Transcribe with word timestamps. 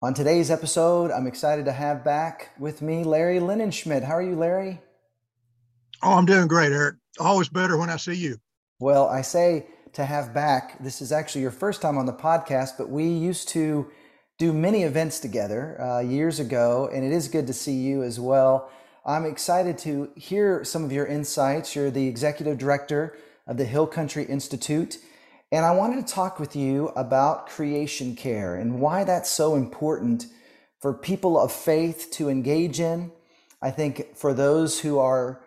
On 0.00 0.14
today's 0.14 0.48
episode, 0.48 1.10
I'm 1.10 1.26
excited 1.26 1.64
to 1.64 1.72
have 1.72 2.04
back 2.04 2.50
with 2.56 2.82
me 2.82 3.02
Larry 3.02 3.40
Linenschmidt. 3.40 4.04
How 4.04 4.12
are 4.12 4.22
you, 4.22 4.36
Larry? 4.36 4.80
Oh, 6.04 6.12
I'm 6.12 6.24
doing 6.24 6.46
great, 6.46 6.70
Eric. 6.70 6.94
Always 7.18 7.48
better 7.48 7.76
when 7.76 7.90
I 7.90 7.96
see 7.96 8.14
you. 8.14 8.36
Well, 8.78 9.08
I 9.08 9.22
say 9.22 9.66
to 9.94 10.04
have 10.04 10.32
back, 10.32 10.80
this 10.80 11.02
is 11.02 11.10
actually 11.10 11.40
your 11.40 11.50
first 11.50 11.82
time 11.82 11.98
on 11.98 12.06
the 12.06 12.12
podcast, 12.12 12.78
but 12.78 12.88
we 12.88 13.08
used 13.08 13.48
to 13.48 13.90
do 14.38 14.52
many 14.52 14.84
events 14.84 15.18
together 15.18 15.80
uh, 15.82 15.98
years 15.98 16.38
ago, 16.38 16.88
and 16.94 17.04
it 17.04 17.10
is 17.10 17.26
good 17.26 17.48
to 17.48 17.52
see 17.52 17.74
you 17.74 18.04
as 18.04 18.20
well. 18.20 18.70
I'm 19.04 19.24
excited 19.24 19.78
to 19.78 20.12
hear 20.14 20.62
some 20.62 20.84
of 20.84 20.92
your 20.92 21.06
insights. 21.06 21.74
You're 21.74 21.90
the 21.90 22.06
executive 22.06 22.56
director 22.56 23.18
of 23.48 23.56
the 23.56 23.64
Hill 23.64 23.88
Country 23.88 24.24
Institute. 24.26 24.98
And 25.50 25.64
I 25.64 25.70
wanted 25.70 26.06
to 26.06 26.12
talk 26.12 26.38
with 26.38 26.54
you 26.54 26.88
about 26.88 27.48
creation 27.48 28.14
care 28.14 28.56
and 28.56 28.80
why 28.80 29.04
that's 29.04 29.30
so 29.30 29.54
important 29.54 30.26
for 30.78 30.92
people 30.92 31.40
of 31.40 31.50
faith 31.50 32.10
to 32.12 32.28
engage 32.28 32.80
in. 32.80 33.10
I 33.62 33.70
think 33.70 34.14
for 34.14 34.34
those 34.34 34.80
who 34.80 34.98
are 34.98 35.40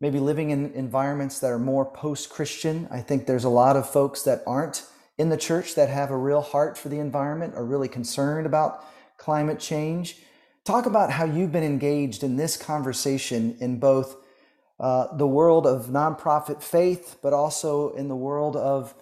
maybe 0.00 0.20
living 0.20 0.50
in 0.50 0.72
environments 0.74 1.40
that 1.40 1.50
are 1.50 1.58
more 1.58 1.84
post 1.84 2.30
Christian, 2.30 2.86
I 2.90 3.00
think 3.00 3.26
there's 3.26 3.44
a 3.44 3.48
lot 3.48 3.74
of 3.74 3.90
folks 3.90 4.22
that 4.22 4.44
aren't 4.46 4.84
in 5.18 5.28
the 5.28 5.36
church 5.36 5.74
that 5.74 5.88
have 5.88 6.12
a 6.12 6.16
real 6.16 6.40
heart 6.40 6.78
for 6.78 6.88
the 6.88 7.00
environment, 7.00 7.54
are 7.56 7.64
really 7.64 7.88
concerned 7.88 8.46
about 8.46 8.84
climate 9.16 9.58
change. 9.58 10.18
Talk 10.64 10.86
about 10.86 11.10
how 11.10 11.24
you've 11.24 11.50
been 11.50 11.64
engaged 11.64 12.22
in 12.22 12.36
this 12.36 12.56
conversation 12.56 13.56
in 13.58 13.80
both 13.80 14.16
uh, 14.78 15.16
the 15.16 15.26
world 15.26 15.66
of 15.66 15.86
nonprofit 15.86 16.62
faith, 16.62 17.16
but 17.20 17.32
also 17.32 17.90
in 17.94 18.06
the 18.06 18.14
world 18.14 18.54
of 18.54 18.94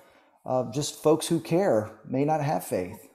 uh, 0.47 0.71
just 0.71 1.03
folks 1.03 1.27
who 1.27 1.41
care 1.41 2.01
may 2.09 2.25
not 2.25 2.41
have 2.41 2.65
faith. 2.65 3.09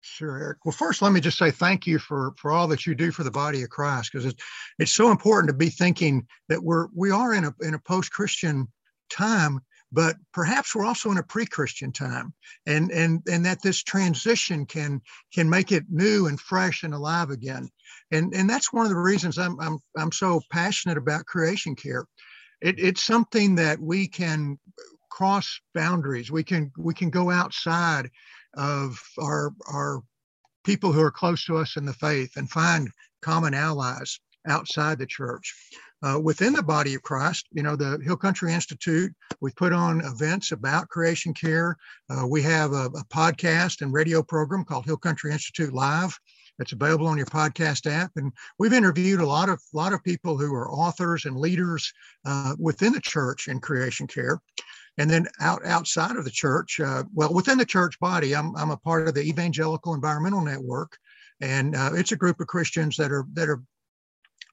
Sure, 0.00 0.38
Eric. 0.38 0.58
Well, 0.64 0.72
first, 0.72 1.02
let 1.02 1.12
me 1.12 1.20
just 1.20 1.38
say 1.38 1.50
thank 1.50 1.86
you 1.86 1.98
for 1.98 2.32
for 2.38 2.52
all 2.52 2.68
that 2.68 2.86
you 2.86 2.94
do 2.94 3.10
for 3.10 3.24
the 3.24 3.30
body 3.30 3.62
of 3.62 3.68
Christ, 3.68 4.10
because 4.12 4.26
it's 4.26 4.42
it's 4.78 4.92
so 4.92 5.10
important 5.10 5.48
to 5.48 5.56
be 5.56 5.70
thinking 5.70 6.26
that 6.48 6.62
we're 6.62 6.86
we 6.94 7.10
are 7.10 7.34
in 7.34 7.44
a 7.44 7.54
in 7.60 7.74
a 7.74 7.80
post 7.80 8.12
Christian 8.12 8.68
time, 9.10 9.60
but 9.90 10.16
perhaps 10.32 10.74
we're 10.74 10.84
also 10.84 11.10
in 11.10 11.18
a 11.18 11.22
pre-Christian 11.22 11.92
time, 11.92 12.32
and 12.66 12.90
and 12.92 13.22
and 13.30 13.44
that 13.44 13.60
this 13.60 13.82
transition 13.82 14.64
can 14.64 15.00
can 15.34 15.50
make 15.50 15.72
it 15.72 15.84
new 15.90 16.26
and 16.26 16.40
fresh 16.40 16.84
and 16.84 16.94
alive 16.94 17.30
again, 17.30 17.68
and 18.12 18.32
and 18.34 18.48
that's 18.48 18.72
one 18.72 18.86
of 18.86 18.90
the 18.90 18.96
reasons 18.96 19.36
I'm 19.36 19.60
I'm 19.60 19.78
I'm 19.96 20.12
so 20.12 20.40
passionate 20.50 20.96
about 20.96 21.26
creation 21.26 21.74
care. 21.74 22.06
It, 22.60 22.78
it's 22.78 23.02
something 23.02 23.56
that 23.56 23.80
we 23.80 24.08
can 24.08 24.58
cross 25.10 25.60
boundaries. 25.74 26.30
We 26.30 26.44
can 26.44 26.72
we 26.78 26.94
can 26.94 27.10
go 27.10 27.30
outside 27.30 28.10
of 28.54 29.00
our 29.18 29.54
our 29.72 30.02
people 30.64 30.92
who 30.92 31.02
are 31.02 31.10
close 31.10 31.44
to 31.46 31.56
us 31.56 31.76
in 31.76 31.84
the 31.84 31.94
faith 31.94 32.36
and 32.36 32.50
find 32.50 32.90
common 33.22 33.54
allies 33.54 34.20
outside 34.46 34.98
the 34.98 35.06
church. 35.06 35.54
Uh, 36.00 36.18
within 36.22 36.52
the 36.52 36.62
body 36.62 36.94
of 36.94 37.02
Christ, 37.02 37.48
you 37.50 37.62
know, 37.62 37.74
the 37.74 37.98
Hill 38.04 38.16
Country 38.16 38.52
Institute, 38.52 39.12
we 39.40 39.50
put 39.52 39.72
on 39.72 40.00
events 40.04 40.52
about 40.52 40.88
creation 40.88 41.34
care. 41.34 41.76
Uh, 42.08 42.24
we 42.26 42.40
have 42.42 42.72
a, 42.72 42.86
a, 42.86 43.04
podcast 43.12 43.82
and 43.82 43.92
radio 43.92 44.22
program 44.22 44.64
called 44.64 44.84
Hill 44.84 44.96
Country 44.96 45.32
Institute 45.32 45.72
Live. 45.72 46.16
It's 46.60 46.72
available 46.72 47.08
on 47.08 47.16
your 47.16 47.26
podcast 47.26 47.90
app, 47.90 48.12
and 48.16 48.32
we've 48.58 48.72
interviewed 48.72 49.20
a 49.20 49.26
lot 49.26 49.48
of 49.48 49.60
lot 49.72 49.92
of 49.92 50.02
people 50.04 50.36
who 50.38 50.52
are 50.54 50.70
authors 50.70 51.24
and 51.24 51.36
leaders 51.36 51.92
uh, 52.24 52.54
within 52.58 52.92
the 52.92 53.00
church 53.00 53.48
in 53.48 53.60
creation 53.60 54.06
care. 54.06 54.40
And 54.98 55.08
then 55.08 55.26
out 55.40 55.64
outside 55.64 56.16
of 56.16 56.24
the 56.24 56.30
church, 56.30 56.80
uh, 56.80 57.04
well, 57.14 57.32
within 57.32 57.56
the 57.56 57.64
church 57.64 57.98
body, 58.00 58.34
I'm, 58.34 58.54
I'm 58.56 58.70
a 58.70 58.76
part 58.76 59.06
of 59.06 59.14
the 59.14 59.22
Evangelical 59.22 59.94
Environmental 59.94 60.42
Network, 60.42 60.98
and 61.40 61.76
uh, 61.76 61.90
it's 61.94 62.12
a 62.12 62.16
group 62.16 62.40
of 62.40 62.48
Christians 62.48 62.96
that 62.96 63.12
are 63.12 63.24
that 63.34 63.48
are 63.48 63.62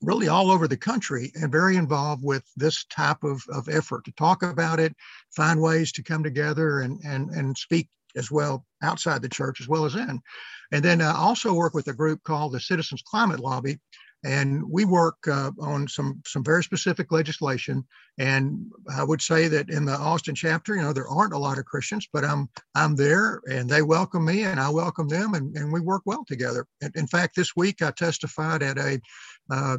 really 0.02 0.28
all 0.28 0.52
over 0.52 0.68
the 0.68 0.78
country 0.78 1.32
and 1.36 1.52
very 1.52 1.78
involved 1.78 2.24
with 2.24 2.44
this 2.56 2.86
type 2.86 3.24
of, 3.24 3.44
of 3.50 3.68
effort 3.70 4.06
to 4.06 4.12
talk 4.12 4.44
about 4.44 4.80
it, 4.80 4.96
find 5.36 5.60
ways 5.60 5.92
to 5.94 6.04
come 6.04 6.24
together 6.24 6.82
and 6.82 7.00
and 7.04 7.32
and 7.32 7.58
speak 7.58 7.90
as 8.16 8.32
well 8.32 8.66
outside 8.84 9.22
the 9.22 9.30
church 9.30 9.62
as 9.62 9.68
well 9.68 9.86
as 9.86 9.96
in. 9.96 10.22
And 10.72 10.84
then 10.84 11.02
I 11.02 11.16
also 11.16 11.54
work 11.54 11.74
with 11.74 11.88
a 11.88 11.94
group 11.94 12.24
called 12.24 12.54
the 12.54 12.60
Citizens 12.60 13.04
Climate 13.06 13.40
Lobby, 13.40 13.80
and 14.26 14.64
we 14.68 14.86
work 14.86 15.18
uh, 15.28 15.52
on 15.60 15.88
some 15.88 16.22
some 16.26 16.44
very 16.44 16.64
specific 16.64 17.12
legislation. 17.12 17.86
And 18.18 18.72
I 18.92 19.04
would 19.04 19.22
say 19.22 19.48
that 19.50 19.70
in 19.70 19.86
the 19.86 19.94
Austin 19.94 20.34
chapter, 20.34 20.76
you 20.76 20.82
know, 20.82 20.94
there 20.94 21.08
aren't 21.08 21.34
a 21.34 21.38
lot 21.38 21.60
of 21.60 21.66
Christians, 21.66 22.08
but 22.12 22.26
I'm 22.26 22.50
I'm 22.74 22.96
there, 22.96 23.42
and 23.50 23.70
they 23.70 23.84
welcome 23.84 24.26
me, 24.26 24.44
and 24.44 24.60
I 24.60 24.70
welcome 24.70 25.08
them, 25.08 25.36
and, 25.36 25.56
and 25.56 25.72
we 25.72 25.80
work 25.80 26.02
well 26.06 26.26
together. 26.26 26.66
In, 26.82 26.92
in 26.96 27.08
fact, 27.08 27.36
this 27.36 27.56
week 27.56 27.84
I 27.84 27.92
testified 27.92 28.64
at 28.64 28.80
a 28.80 29.00
uh, 29.52 29.78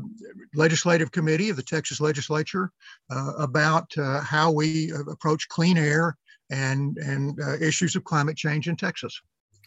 legislative 0.55 1.11
committee 1.11 1.51
of 1.51 1.57
the 1.57 1.63
Texas 1.63 2.01
legislature 2.01 2.71
uh, 3.11 3.33
about 3.39 3.87
uh, 3.99 4.21
how 4.21 4.53
we 4.53 4.93
uh, 4.93 5.01
approach 5.11 5.49
clean 5.49 5.77
air 5.77 6.17
and 6.51 6.97
and 6.99 7.41
uh, 7.41 7.57
issues 7.61 7.97
of 7.97 8.05
climate 8.05 8.37
change 8.37 8.69
in 8.69 8.77
Texas. 8.77 9.21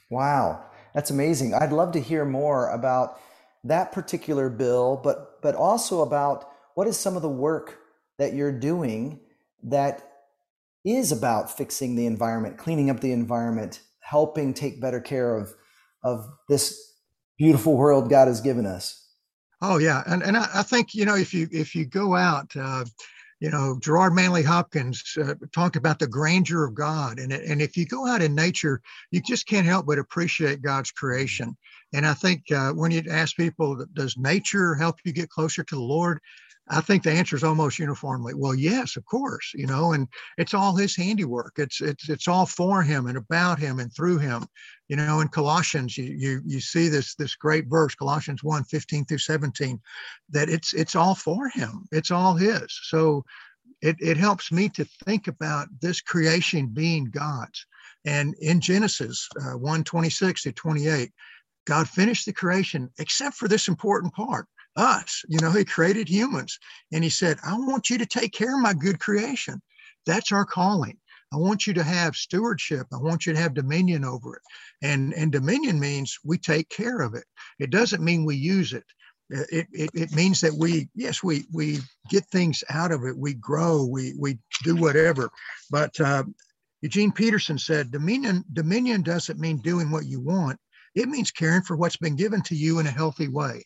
Wow, 0.09 0.65
that's 0.93 1.11
amazing. 1.11 1.53
I'd 1.53 1.71
love 1.71 1.91
to 1.93 1.99
hear 1.99 2.25
more 2.25 2.69
about 2.69 3.19
that 3.63 3.91
particular 3.91 4.49
bill, 4.49 4.99
but 5.03 5.41
but 5.41 5.55
also 5.55 6.01
about 6.01 6.49
what 6.75 6.87
is 6.87 6.97
some 6.97 7.15
of 7.15 7.21
the 7.21 7.29
work 7.29 7.79
that 8.17 8.33
you're 8.33 8.57
doing 8.57 9.19
that 9.63 10.05
is 10.85 11.11
about 11.11 11.55
fixing 11.55 11.95
the 11.95 12.05
environment, 12.05 12.57
cleaning 12.57 12.89
up 12.89 13.01
the 13.01 13.11
environment, 13.11 13.81
helping 13.99 14.53
take 14.53 14.81
better 14.81 15.01
care 15.01 15.35
of 15.35 15.53
of 16.03 16.25
this 16.47 16.93
beautiful 17.37 17.75
world 17.75 18.09
God 18.09 18.27
has 18.27 18.41
given 18.41 18.65
us. 18.65 19.05
Oh 19.61 19.77
yeah, 19.77 20.03
and 20.07 20.23
and 20.23 20.37
I, 20.37 20.47
I 20.55 20.63
think 20.63 20.95
you 20.95 21.05
know 21.05 21.15
if 21.15 21.33
you 21.33 21.47
if 21.51 21.75
you 21.75 21.85
go 21.85 22.15
out. 22.15 22.55
Uh, 22.55 22.85
you 23.39 23.49
know, 23.49 23.77
Gerard 23.79 24.13
Manley 24.13 24.43
Hopkins 24.43 25.17
uh, 25.17 25.35
talked 25.53 25.77
about 25.77 25.99
the 25.99 26.07
grandeur 26.07 26.65
of 26.65 26.75
God. 26.75 27.19
And, 27.19 27.31
and 27.31 27.61
if 27.61 27.77
you 27.77 27.85
go 27.85 28.05
out 28.05 28.21
in 28.21 28.35
nature, 28.35 28.81
you 29.11 29.21
just 29.21 29.47
can't 29.47 29.65
help 29.65 29.85
but 29.85 29.97
appreciate 29.97 30.61
God's 30.61 30.91
creation. 30.91 31.55
And 31.93 32.05
I 32.05 32.13
think 32.13 32.51
uh, 32.51 32.71
when 32.73 32.91
you 32.91 33.03
ask 33.09 33.35
people, 33.35 33.85
does 33.93 34.17
nature 34.17 34.75
help 34.75 34.97
you 35.05 35.13
get 35.13 35.29
closer 35.29 35.63
to 35.63 35.75
the 35.75 35.81
Lord? 35.81 36.19
I 36.71 36.81
think 36.81 37.01
the 37.01 37.11
answer 37.11 37.35
is 37.35 37.43
almost 37.43 37.79
uniformly, 37.79 38.35
well, 38.35 38.53
yes, 38.53 38.95
of 38.95 39.03
course, 39.05 39.51
you 39.55 39.65
know, 39.65 39.93
and 39.93 40.07
it's 40.37 40.53
all 40.53 40.75
his 40.75 40.95
handiwork. 40.95 41.53
It's 41.57 41.81
it's 41.81 42.09
it's 42.09 42.27
all 42.27 42.45
for 42.45 42.83
him 42.83 43.07
and 43.07 43.17
about 43.17 43.57
him 43.57 43.79
and 43.79 43.91
through 43.93 44.19
him. 44.19 44.45
You 44.87 44.95
know, 44.95 45.19
in 45.21 45.29
Colossians, 45.29 45.97
you 45.97 46.05
you 46.05 46.41
you 46.45 46.59
see 46.59 46.87
this 46.87 47.15
this 47.15 47.35
great 47.35 47.65
verse, 47.67 47.95
Colossians 47.95 48.43
1, 48.43 48.65
15 48.65 49.05
through 49.05 49.17
17, 49.17 49.79
that 50.29 50.49
it's 50.49 50.73
it's 50.73 50.95
all 50.95 51.15
for 51.15 51.49
him. 51.49 51.87
It's 51.91 52.11
all 52.11 52.35
his. 52.35 52.65
So 52.83 53.25
it, 53.81 53.95
it 53.99 54.17
helps 54.17 54.51
me 54.51 54.69
to 54.69 54.85
think 55.05 55.27
about 55.27 55.67
this 55.81 56.01
creation 56.01 56.67
being 56.67 57.05
God's. 57.05 57.65
And 58.05 58.35
in 58.41 58.61
Genesis 58.61 59.27
uh, 59.41 59.57
1, 59.57 59.83
26 59.83 60.43
to 60.43 60.51
28, 60.51 61.11
God 61.65 61.87
finished 61.87 62.25
the 62.25 62.33
creation 62.33 62.89
except 62.99 63.35
for 63.35 63.47
this 63.47 63.67
important 63.67 64.13
part 64.13 64.47
us. 64.79 65.23
You 65.27 65.39
know, 65.39 65.51
He 65.51 65.65
created 65.65 66.09
humans. 66.09 66.57
And 66.91 67.03
He 67.03 67.09
said, 67.09 67.37
I 67.45 67.53
want 67.57 67.89
you 67.89 67.97
to 67.99 68.05
take 68.05 68.33
care 68.33 68.55
of 68.55 68.61
my 68.61 68.73
good 68.73 68.99
creation. 68.99 69.61
That's 70.05 70.31
our 70.31 70.45
calling. 70.45 70.97
I 71.31 71.37
want 71.37 71.67
you 71.67 71.73
to 71.75 71.83
have 71.83 72.15
stewardship. 72.15 72.87
I 72.91 72.97
want 72.97 73.25
you 73.25 73.33
to 73.33 73.39
have 73.39 73.53
dominion 73.53 74.03
over 74.03 74.37
it. 74.37 74.41
And, 74.81 75.13
and 75.13 75.31
dominion 75.31 75.79
means 75.79 76.17
we 76.25 76.39
take 76.39 76.69
care 76.69 77.01
of 77.01 77.13
it. 77.13 77.25
It 77.59 77.69
doesn't 77.69 78.03
mean 78.03 78.25
we 78.25 78.35
use 78.35 78.73
it. 78.73 78.85
It, 79.29 79.67
it, 79.71 79.91
it 79.93 80.11
means 80.11 80.41
that 80.41 80.53
we, 80.53 80.89
yes, 80.95 81.21
we, 81.21 81.45
we 81.53 81.79
get 82.09 82.25
things 82.25 82.63
out 82.71 82.91
of 82.91 83.03
it. 83.03 83.15
We 83.15 83.35
grow, 83.35 83.85
we, 83.85 84.15
we 84.17 84.39
do 84.63 84.75
whatever. 84.75 85.29
But 85.69 85.99
uh, 85.99 86.23
Eugene 86.81 87.11
Peterson 87.11 87.59
said, 87.59 87.91
dominion, 87.91 88.43
dominion 88.53 89.03
doesn't 89.03 89.39
mean 89.39 89.57
doing 89.57 89.91
what 89.91 90.07
you 90.07 90.19
want. 90.19 90.57
It 90.95 91.09
means 91.09 91.29
caring 91.29 91.61
for 91.61 91.75
what's 91.75 91.97
been 91.97 92.15
given 92.15 92.41
to 92.43 92.55
you 92.55 92.79
in 92.79 92.87
a 92.87 92.91
healthy 92.91 93.27
way. 93.27 93.65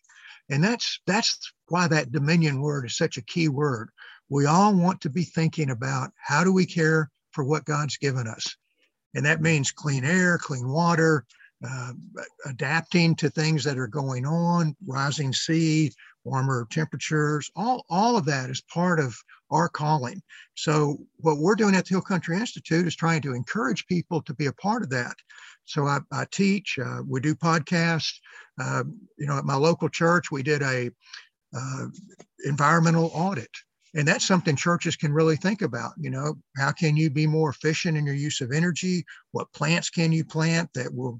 And 0.49 0.63
that's 0.63 0.99
that's 1.07 1.51
why 1.67 1.87
that 1.87 2.11
dominion 2.11 2.61
word 2.61 2.85
is 2.85 2.97
such 2.97 3.17
a 3.17 3.23
key 3.23 3.47
word. 3.47 3.89
We 4.29 4.45
all 4.45 4.75
want 4.75 5.01
to 5.01 5.09
be 5.09 5.23
thinking 5.23 5.69
about 5.69 6.11
how 6.17 6.43
do 6.43 6.51
we 6.51 6.65
care 6.65 7.09
for 7.31 7.43
what 7.43 7.65
God's 7.65 7.97
given 7.97 8.27
us. 8.27 8.55
And 9.15 9.25
that 9.25 9.41
means 9.41 9.71
clean 9.71 10.03
air, 10.03 10.37
clean 10.37 10.67
water, 10.67 11.25
uh, 11.65 11.93
adapting 12.45 13.15
to 13.15 13.29
things 13.29 13.63
that 13.63 13.77
are 13.77 13.87
going 13.87 14.25
on, 14.25 14.75
rising 14.85 15.31
sea, 15.33 15.91
warmer 16.23 16.67
temperatures, 16.69 17.49
all, 17.55 17.85
all 17.89 18.17
of 18.17 18.25
that 18.25 18.49
is 18.49 18.61
part 18.61 18.99
of 18.99 19.15
our 19.53 19.69
calling. 19.69 20.21
So, 20.55 20.97
what 21.17 21.37
we're 21.37 21.55
doing 21.55 21.75
at 21.75 21.85
the 21.85 21.91
Hill 21.91 22.01
Country 22.01 22.37
Institute 22.37 22.87
is 22.87 22.95
trying 22.95 23.21
to 23.21 23.33
encourage 23.33 23.87
people 23.87 24.21
to 24.23 24.33
be 24.33 24.47
a 24.47 24.53
part 24.53 24.83
of 24.83 24.89
that. 24.89 25.15
So 25.65 25.87
I, 25.87 25.99
I 26.11 26.25
teach, 26.31 26.77
uh, 26.77 27.01
we 27.07 27.21
do 27.21 27.35
podcasts. 27.35 28.13
Uh, 28.61 28.83
you 29.17 29.25
know, 29.25 29.37
at 29.37 29.45
my 29.45 29.55
local 29.55 29.89
church, 29.89 30.31
we 30.31 30.43
did 30.43 30.61
a 30.61 30.91
uh, 31.55 31.85
environmental 32.45 33.11
audit 33.13 33.49
and 33.95 34.07
that's 34.07 34.25
something 34.25 34.55
churches 34.55 34.95
can 34.95 35.13
really 35.13 35.35
think 35.35 35.61
about 35.61 35.91
you 35.99 36.09
know 36.09 36.35
how 36.57 36.71
can 36.71 36.97
you 36.97 37.09
be 37.09 37.27
more 37.27 37.49
efficient 37.49 37.97
in 37.97 38.05
your 38.05 38.15
use 38.15 38.41
of 38.41 38.51
energy 38.51 39.05
what 39.31 39.51
plants 39.53 39.89
can 39.89 40.11
you 40.11 40.25
plant 40.25 40.69
that 40.73 40.93
will 40.93 41.19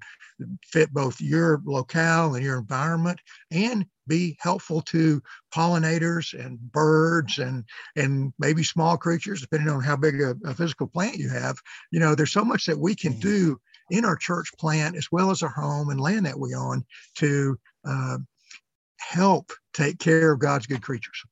fit 0.72 0.92
both 0.92 1.22
your 1.22 1.62
locale 1.66 2.36
and 2.36 2.44
your 2.44 2.58
environment 2.58 3.20
and 3.52 3.86
be 4.08 4.38
helpful 4.40 4.82
to 4.82 5.22
pollinators 5.54 6.34
and 6.38 6.60
birds 6.72 7.40
and 7.40 7.64
and 7.96 8.34
maybe 8.40 8.64
small 8.64 8.98
creatures 8.98 9.42
depending 9.42 9.70
on 9.70 9.82
how 9.82 9.96
big 9.96 10.22
a, 10.22 10.36
a 10.46 10.54
physical 10.54 10.88
plant 10.88 11.16
you 11.16 11.30
have 11.30 11.58
you 11.92 12.00
know 12.00 12.16
there's 12.16 12.32
so 12.32 12.46
much 12.46 12.66
that 12.66 12.78
we 12.78 12.96
can 12.96 13.14
mm-hmm. 13.14 13.22
do 13.22 13.62
in 13.92 14.06
our 14.06 14.16
church 14.16 14.50
plant 14.60 14.96
as 14.96 15.08
well 15.12 15.32
as 15.32 15.42
our 15.42 15.50
home 15.50 15.90
and 15.90 16.00
land 16.00 16.26
that 16.26 16.40
we 16.40 16.54
own 16.56 16.84
to 17.16 17.58
uh, 17.86 18.18
help 19.00 19.52
take 19.74 20.00
care 20.00 20.34
of 20.34 20.40
god's 20.40 20.68
good 20.68 20.82
creatures 20.82 21.24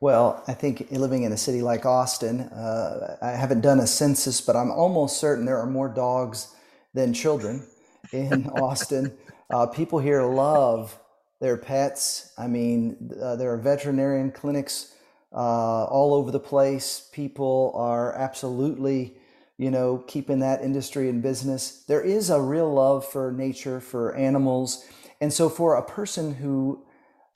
well, 0.00 0.42
I 0.48 0.52
think 0.54 0.88
living 0.90 1.22
in 1.22 1.30
a 1.30 1.36
city 1.36 1.62
like 1.62 1.86
Austin, 1.86 2.40
uh, 2.40 3.18
I 3.22 3.30
haven't 3.30 3.60
done 3.60 3.78
a 3.78 3.86
census, 3.86 4.40
but 4.40 4.56
I'm 4.56 4.72
almost 4.72 5.18
certain 5.18 5.44
there 5.44 5.58
are 5.58 5.66
more 5.66 5.88
dogs 5.88 6.56
than 6.92 7.14
children 7.14 7.64
in 8.10 8.48
Austin. 8.60 9.16
Uh, 9.48 9.66
people 9.66 10.00
here 10.00 10.24
love 10.24 10.98
their 11.42 11.56
pets. 11.56 12.32
I 12.38 12.46
mean, 12.46 13.10
uh, 13.20 13.34
there 13.34 13.52
are 13.52 13.58
veterinarian 13.58 14.30
clinics 14.30 14.94
uh, 15.32 15.84
all 15.86 16.14
over 16.14 16.30
the 16.30 16.38
place. 16.38 17.10
People 17.12 17.72
are 17.74 18.14
absolutely, 18.14 19.16
you 19.58 19.68
know, 19.68 20.04
keeping 20.06 20.38
that 20.38 20.62
industry 20.62 21.08
in 21.08 21.20
business. 21.20 21.82
There 21.88 22.00
is 22.00 22.30
a 22.30 22.40
real 22.40 22.72
love 22.72 23.04
for 23.04 23.32
nature, 23.32 23.80
for 23.80 24.14
animals. 24.14 24.86
And 25.20 25.32
so, 25.32 25.48
for 25.48 25.74
a 25.74 25.82
person 25.82 26.34
who 26.34 26.84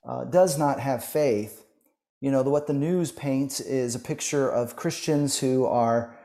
uh, 0.07 0.23
does 0.23 0.57
not 0.57 0.79
have 0.79 1.03
faith, 1.03 1.65
you 2.21 2.31
know, 2.31 2.43
the, 2.43 2.49
what 2.49 2.65
the 2.65 2.73
news 2.73 3.11
paints 3.11 3.59
is 3.59 3.93
a 3.93 3.99
picture 3.99 4.49
of 4.49 4.77
Christians 4.77 5.37
who 5.37 5.65
are 5.65 6.17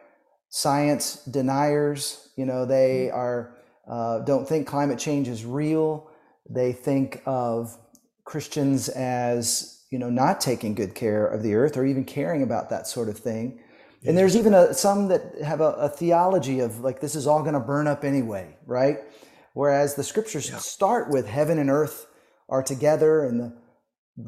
science 0.51 1.17
deniers. 1.25 2.29
You 2.37 2.47
know, 2.47 2.65
they 2.65 3.09
mm-hmm. 3.09 3.19
are 3.19 3.59
uh, 3.89 4.21
don't 4.21 4.49
think 4.49 4.69
climate 4.69 5.01
change 5.01 5.27
is 5.27 5.45
real. 5.45 6.12
They 6.53 6.73
think 6.73 7.23
of 7.27 7.77
Christians 8.25 8.89
as 8.89 9.85
you 9.91 9.99
know 9.99 10.11
not 10.11 10.41
taking 10.41 10.75
good 10.75 10.95
care 10.95 11.27
of 11.27 11.43
the 11.43 11.55
earth 11.55 11.77
or 11.77 11.85
even 11.85 12.05
caring 12.05 12.43
about 12.43 12.71
that 12.71 12.87
sort 12.87 13.09
of 13.09 13.19
thing. 13.19 13.61
And 14.05 14.19
there's 14.19 14.37
even 14.37 14.53
a, 14.53 14.75
some 14.75 15.09
that 15.09 15.41
have 15.45 15.61
a, 15.61 15.73
a 15.75 15.89
theology 15.89 16.59
of 16.59 16.81
like 16.81 17.01
this 17.01 17.15
is 17.15 17.27
all 17.27 17.43
going 17.43 17.55
to 17.55 17.61
burn 17.61 17.87
up 17.87 18.05
anyway, 18.05 18.57
right? 18.67 18.99
Whereas 19.55 19.95
the 19.95 20.03
scriptures 20.03 20.51
yeah. 20.51 20.59
start 20.59 21.11
with 21.11 21.27
heaven 21.27 21.59
and 21.59 21.71
earth 21.71 22.07
are 22.49 22.63
together 22.63 23.25
and 23.25 23.41
the 23.41 23.63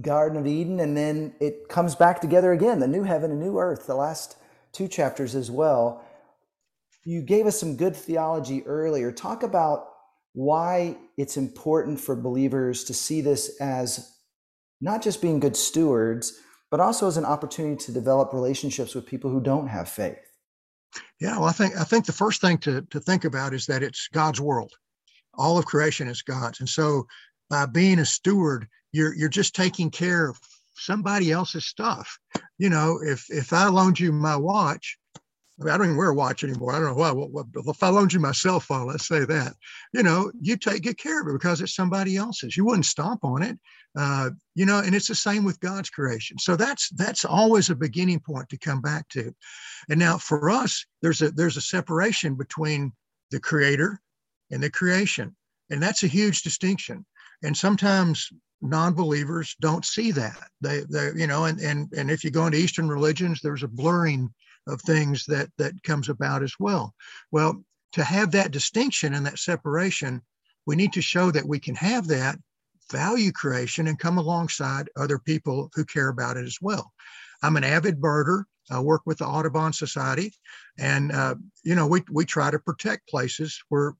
Garden 0.00 0.38
of 0.38 0.46
Eden, 0.46 0.80
and 0.80 0.96
then 0.96 1.34
it 1.40 1.68
comes 1.68 1.94
back 1.94 2.20
together 2.20 2.52
again, 2.52 2.78
the 2.78 2.86
new 2.86 3.02
heaven 3.02 3.30
and 3.30 3.40
new 3.40 3.58
earth, 3.58 3.86
the 3.86 3.94
last 3.94 4.36
two 4.72 4.88
chapters 4.88 5.34
as 5.34 5.50
well. 5.50 6.02
You 7.04 7.20
gave 7.20 7.46
us 7.46 7.60
some 7.60 7.76
good 7.76 7.94
theology 7.94 8.62
earlier. 8.64 9.12
Talk 9.12 9.42
about 9.42 9.88
why 10.34 10.96
it's 11.16 11.36
important 11.36 12.00
for 12.00 12.14
believers 12.14 12.84
to 12.84 12.94
see 12.94 13.20
this 13.20 13.56
as 13.60 14.12
not 14.80 15.00
just 15.00 15.22
being 15.22 15.40
good 15.40 15.56
stewards, 15.56 16.38
but 16.70 16.80
also 16.80 17.06
as 17.06 17.16
an 17.16 17.24
opportunity 17.24 17.76
to 17.76 17.92
develop 17.92 18.32
relationships 18.32 18.94
with 18.94 19.06
people 19.06 19.30
who 19.30 19.40
don't 19.40 19.68
have 19.68 19.88
faith. 19.88 20.18
Yeah, 21.20 21.38
well, 21.38 21.48
I 21.48 21.52
think 21.52 21.76
I 21.76 21.84
think 21.84 22.04
the 22.04 22.12
first 22.12 22.40
thing 22.40 22.58
to, 22.58 22.82
to 22.90 23.00
think 23.00 23.24
about 23.24 23.54
is 23.54 23.66
that 23.66 23.82
it's 23.82 24.08
God's 24.12 24.40
world. 24.40 24.72
All 25.34 25.56
of 25.56 25.66
creation 25.66 26.08
is 26.08 26.22
God's. 26.22 26.60
And 26.60 26.68
so 26.68 27.06
by 27.48 27.66
being 27.66 28.00
a 28.00 28.04
steward, 28.04 28.66
you're 28.92 29.14
you're 29.14 29.28
just 29.28 29.54
taking 29.54 29.90
care 29.90 30.28
of 30.28 30.38
somebody 30.74 31.30
else's 31.32 31.64
stuff. 31.64 32.18
You 32.58 32.70
know, 32.70 33.00
if 33.02 33.26
if 33.30 33.52
I 33.52 33.68
loaned 33.68 34.00
you 34.00 34.12
my 34.12 34.36
watch, 34.36 34.98
I, 35.60 35.64
mean, 35.64 35.72
I 35.72 35.76
don't 35.76 35.86
even 35.86 35.96
wear 35.96 36.10
a 36.10 36.14
watch 36.14 36.42
anymore. 36.42 36.72
I 36.72 36.80
don't 36.80 36.88
know 36.88 36.94
why. 36.94 37.12
What, 37.12 37.30
what, 37.30 37.46
if 37.54 37.82
I 37.82 37.88
loaned 37.88 38.12
you 38.12 38.18
my 38.18 38.32
cell 38.32 38.58
phone, 38.58 38.88
let's 38.88 39.06
say 39.06 39.24
that, 39.24 39.54
you 39.92 40.02
know, 40.02 40.32
you 40.40 40.56
take 40.56 40.82
good 40.82 40.98
care 40.98 41.22
of 41.22 41.28
it 41.28 41.32
because 41.32 41.60
it's 41.60 41.76
somebody 41.76 42.16
else's. 42.16 42.56
You 42.56 42.64
wouldn't 42.64 42.86
stomp 42.86 43.24
on 43.24 43.42
it, 43.42 43.58
uh, 43.96 44.30
you 44.56 44.66
know. 44.66 44.80
And 44.80 44.94
it's 44.94 45.06
the 45.06 45.14
same 45.14 45.44
with 45.44 45.60
God's 45.60 45.90
creation. 45.90 46.38
So 46.38 46.56
that's 46.56 46.88
that's 46.90 47.24
always 47.24 47.70
a 47.70 47.76
beginning 47.76 48.20
point 48.20 48.48
to 48.48 48.58
come 48.58 48.80
back 48.80 49.08
to. 49.10 49.32
And 49.88 50.00
now 50.00 50.18
for 50.18 50.50
us, 50.50 50.84
there's 51.02 51.22
a 51.22 51.30
there's 51.30 51.56
a 51.56 51.62
separation 51.62 52.34
between 52.34 52.92
the 53.30 53.38
Creator 53.38 54.00
and 54.50 54.62
the 54.62 54.70
creation, 54.70 55.36
and 55.70 55.80
that's 55.80 56.02
a 56.02 56.08
huge 56.08 56.42
distinction. 56.42 57.06
And 57.44 57.56
sometimes 57.56 58.28
non-believers 58.60 59.54
don't 59.60 59.84
see 59.84 60.10
that 60.10 60.48
they 60.60 60.82
they 60.90 61.10
you 61.14 61.26
know 61.26 61.44
and 61.44 61.60
and 61.60 61.92
and 61.92 62.10
if 62.10 62.24
you 62.24 62.30
go 62.30 62.46
into 62.46 62.56
eastern 62.56 62.88
religions 62.88 63.40
there's 63.42 63.62
a 63.62 63.68
blurring 63.68 64.32
of 64.66 64.80
things 64.80 65.24
that 65.26 65.50
that 65.58 65.82
comes 65.82 66.08
about 66.08 66.42
as 66.42 66.54
well. 66.58 66.94
Well 67.30 67.62
to 67.92 68.04
have 68.04 68.32
that 68.32 68.50
distinction 68.50 69.14
and 69.14 69.24
that 69.26 69.38
separation 69.38 70.20
we 70.66 70.76
need 70.76 70.92
to 70.94 71.02
show 71.02 71.30
that 71.30 71.46
we 71.46 71.58
can 71.58 71.74
have 71.74 72.08
that 72.08 72.38
value 72.90 73.32
creation 73.32 73.86
and 73.86 73.98
come 73.98 74.18
alongside 74.18 74.88
other 74.96 75.18
people 75.18 75.70
who 75.74 75.84
care 75.84 76.08
about 76.08 76.36
it 76.36 76.44
as 76.44 76.58
well. 76.60 76.92
I'm 77.42 77.56
an 77.56 77.64
avid 77.64 78.00
birder. 78.00 78.44
I 78.70 78.80
work 78.80 79.02
with 79.04 79.18
the 79.18 79.26
Audubon 79.26 79.74
Society, 79.74 80.32
and 80.78 81.12
uh, 81.12 81.34
you 81.64 81.74
know 81.74 81.86
we 81.86 82.02
we 82.10 82.24
try 82.24 82.50
to 82.50 82.58
protect 82.58 83.08
places 83.08 83.62
where 83.68 83.94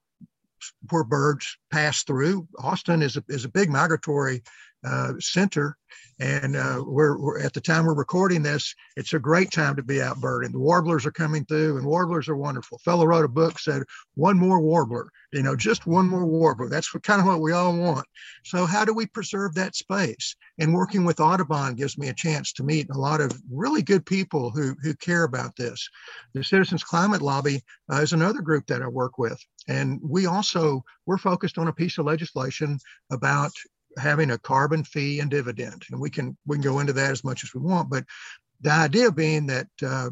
where 0.91 1.05
birds 1.05 1.59
pass 1.71 2.03
through. 2.05 2.49
Austin 2.59 3.03
is 3.03 3.19
a, 3.19 3.25
is 3.29 3.45
a 3.45 3.51
big 3.51 3.69
migratory 3.69 4.43
uh, 4.85 5.13
center. 5.21 5.77
And 6.21 6.55
uh, 6.55 6.83
we're, 6.87 7.19
we're, 7.19 7.41
at 7.41 7.55
the 7.55 7.61
time 7.61 7.87
we're 7.87 7.95
recording 7.95 8.43
this, 8.43 8.73
it's 8.97 9.15
a 9.15 9.19
great 9.19 9.51
time 9.51 9.75
to 9.77 9.83
be 9.83 10.01
out 10.01 10.21
birding. 10.21 10.53
The 10.53 10.61
warblers 10.61 11.05
are 11.07 11.11
coming 11.11 11.45
through, 11.45 11.77
and 11.77 11.87
warblers 11.87 12.29
are 12.29 12.37
wonderful. 12.37 12.79
Fellow 12.79 13.05
wrote 13.05 13.25
a 13.25 13.29
book 13.29 13.59
said, 13.59 13.83
"One 14.15 14.39
more 14.39 14.61
warbler," 14.61 15.11
you 15.33 15.43
know, 15.43 15.57
just 15.57 15.87
one 15.87 16.09
more 16.09 16.25
warbler. 16.25 16.69
That's 16.69 16.95
what, 16.95 17.03
kind 17.03 17.21
of 17.21 17.27
what 17.27 17.41
we 17.41 17.51
all 17.51 17.77
want. 17.77 18.07
So 18.45 18.65
how 18.65 18.85
do 18.85 18.95
we 18.95 19.07
preserve 19.07 19.55
that 19.55 19.75
space? 19.75 20.37
And 20.59 20.73
working 20.73 21.05
with 21.05 21.19
Audubon 21.19 21.75
gives 21.75 21.99
me 21.99 22.09
a 22.09 22.15
chance 22.15 22.53
to 22.55 22.63
meet 22.63 22.91
a 22.91 22.99
lot 22.99 23.21
of 23.21 23.33
really 23.51 23.83
good 23.83 24.07
people 24.07 24.51
who 24.51 24.77
who 24.83 24.95
care 24.95 25.25
about 25.25 25.57
this. 25.57 25.89
The 26.33 26.45
Citizens 26.45 26.85
Climate 26.85 27.23
Lobby 27.23 27.61
uh, 27.93 27.97
is 27.97 28.13
another 28.13 28.41
group 28.41 28.67
that 28.69 28.83
I 28.83 28.89
work 28.89 29.19
with, 29.19 29.41
and 29.67 30.01
we 30.01 30.27
also 30.27 30.85
we're 31.07 31.19
focused 31.19 31.59
on 31.59 31.67
a 31.67 31.73
piece 31.73 31.99
of 31.99 32.07
legislation 32.07 32.79
about 33.11 33.51
having 33.99 34.31
a 34.31 34.39
carbon 34.39 34.85
fee 34.85 35.21
and 35.21 35.31
dividend, 35.31 35.85
and 35.91 36.01
we 36.01 36.11
can 36.11 36.37
we 36.47 36.57
can 36.57 36.63
go 36.63 36.79
into 36.81 36.93
that 36.93 37.11
as 37.11 37.25
much 37.25 37.45
as 37.45 37.55
we 37.55 37.61
want. 37.61 37.91
But 37.91 38.05
the 38.61 38.71
idea 38.71 39.11
being 39.11 39.47
that 39.47 39.69
uh, 39.87 40.11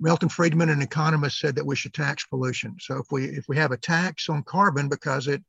Milton 0.00 0.28
Friedman, 0.28 0.70
an 0.70 0.82
economist, 0.82 1.38
said 1.38 1.56
that 1.56 1.66
we 1.66 1.76
should 1.76 1.94
tax 1.94 2.24
pollution. 2.26 2.76
So 2.80 2.98
if 2.98 3.06
we 3.10 3.24
if 3.24 3.46
we 3.48 3.56
have 3.56 3.72
a 3.72 3.76
tax 3.76 4.28
on 4.28 4.42
carbon 4.42 4.88
because 4.88 5.26
it 5.28 5.42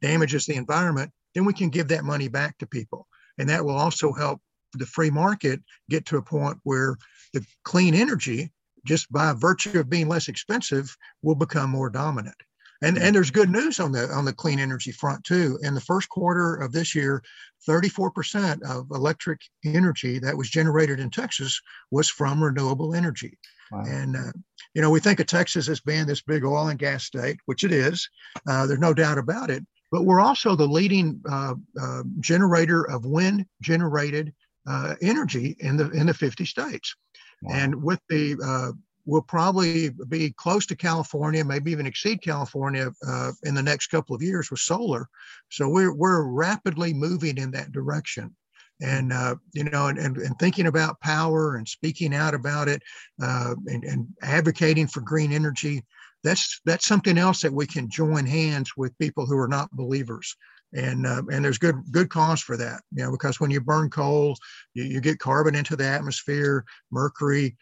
damages 0.00 0.46
the 0.46 0.54
environment, 0.54 1.10
then 1.34 1.44
we 1.44 1.52
can 1.52 1.70
give 1.70 1.88
that 1.88 2.04
money 2.04 2.28
back 2.28 2.58
to 2.58 2.66
people, 2.66 3.06
and 3.38 3.48
that 3.48 3.64
will 3.64 3.76
also 3.76 4.12
help 4.12 4.40
the 4.74 4.86
free 4.86 5.10
market 5.10 5.60
get 5.88 6.06
to 6.06 6.18
a 6.18 6.22
point 6.22 6.58
where 6.64 6.96
the 7.32 7.44
clean 7.64 7.94
energy, 7.94 8.52
just 8.84 9.10
by 9.10 9.32
virtue 9.32 9.78
of 9.78 9.90
being 9.90 10.08
less 10.08 10.28
expensive, 10.28 10.96
will 11.22 11.34
become 11.34 11.70
more 11.70 11.90
dominant. 11.90 12.36
And, 12.82 12.98
and 12.98 13.14
there's 13.14 13.30
good 13.30 13.50
news 13.50 13.80
on 13.80 13.92
the 13.92 14.08
on 14.10 14.24
the 14.24 14.32
clean 14.32 14.58
energy 14.58 14.92
front 14.92 15.24
too. 15.24 15.58
In 15.62 15.74
the 15.74 15.80
first 15.80 16.08
quarter 16.08 16.56
of 16.56 16.72
this 16.72 16.94
year, 16.94 17.22
34% 17.68 18.62
of 18.62 18.90
electric 18.90 19.40
energy 19.64 20.18
that 20.18 20.36
was 20.36 20.50
generated 20.50 21.00
in 21.00 21.10
Texas 21.10 21.60
was 21.90 22.08
from 22.08 22.42
renewable 22.42 22.94
energy. 22.94 23.38
Wow. 23.72 23.84
And 23.86 24.16
uh, 24.16 24.32
you 24.74 24.82
know, 24.82 24.90
we 24.90 25.00
think 25.00 25.20
of 25.20 25.26
Texas 25.26 25.68
as 25.68 25.80
being 25.80 26.06
this 26.06 26.22
big 26.22 26.44
oil 26.44 26.68
and 26.68 26.78
gas 26.78 27.04
state, 27.04 27.38
which 27.46 27.64
it 27.64 27.72
is. 27.72 28.08
Uh, 28.48 28.66
there's 28.66 28.78
no 28.78 28.94
doubt 28.94 29.18
about 29.18 29.50
it. 29.50 29.66
But 29.90 30.04
we're 30.04 30.20
also 30.20 30.56
the 30.56 30.66
leading 30.66 31.20
uh, 31.28 31.54
uh 31.80 32.02
generator 32.20 32.88
of 32.90 33.06
wind 33.06 33.46
generated 33.62 34.34
uh, 34.68 34.94
energy 35.00 35.56
in 35.60 35.76
the 35.76 35.90
in 35.90 36.06
the 36.06 36.14
50 36.14 36.44
states. 36.44 36.94
Wow. 37.42 37.54
And 37.54 37.82
with 37.82 38.00
the 38.08 38.36
uh, 38.44 38.72
will 39.06 39.22
probably 39.22 39.90
be 40.08 40.32
close 40.32 40.66
to 40.66 40.76
California, 40.76 41.44
maybe 41.44 41.70
even 41.70 41.86
exceed 41.86 42.20
California 42.20 42.90
uh, 43.06 43.32
in 43.44 43.54
the 43.54 43.62
next 43.62 43.86
couple 43.86 44.14
of 44.14 44.22
years 44.22 44.50
with 44.50 44.60
solar. 44.60 45.08
So 45.48 45.68
we're, 45.68 45.94
we're 45.94 46.24
rapidly 46.24 46.92
moving 46.92 47.38
in 47.38 47.52
that 47.52 47.72
direction. 47.72 48.34
And, 48.82 49.12
uh, 49.12 49.36
you 49.52 49.64
know, 49.64 49.86
and, 49.86 49.96
and, 49.98 50.18
and, 50.18 50.38
thinking 50.38 50.66
about 50.66 51.00
power 51.00 51.56
and 51.56 51.66
speaking 51.66 52.14
out 52.14 52.34
about 52.34 52.68
it 52.68 52.82
uh, 53.22 53.54
and, 53.68 53.84
and 53.84 54.06
advocating 54.20 54.86
for 54.86 55.00
green 55.00 55.32
energy, 55.32 55.82
that's, 56.22 56.60
that's 56.66 56.84
something 56.84 57.16
else 57.16 57.40
that 57.40 57.52
we 57.52 57.66
can 57.66 57.88
join 57.88 58.26
hands 58.26 58.72
with 58.76 58.98
people 58.98 59.24
who 59.24 59.38
are 59.38 59.48
not 59.48 59.70
believers 59.72 60.36
and 60.74 61.06
uh, 61.06 61.22
and 61.30 61.44
there's 61.44 61.58
good 61.58 61.76
good 61.92 62.10
cause 62.10 62.40
for 62.40 62.56
that 62.56 62.80
you 62.92 63.02
know 63.02 63.10
because 63.10 63.38
when 63.38 63.52
you 63.52 63.60
burn 63.60 63.88
coal 63.88 64.36
you, 64.74 64.82
you 64.82 65.00
get 65.00 65.20
carbon 65.20 65.54
into 65.54 65.76
the 65.76 65.84
atmosphere 65.84 66.64
mercury 66.90 67.56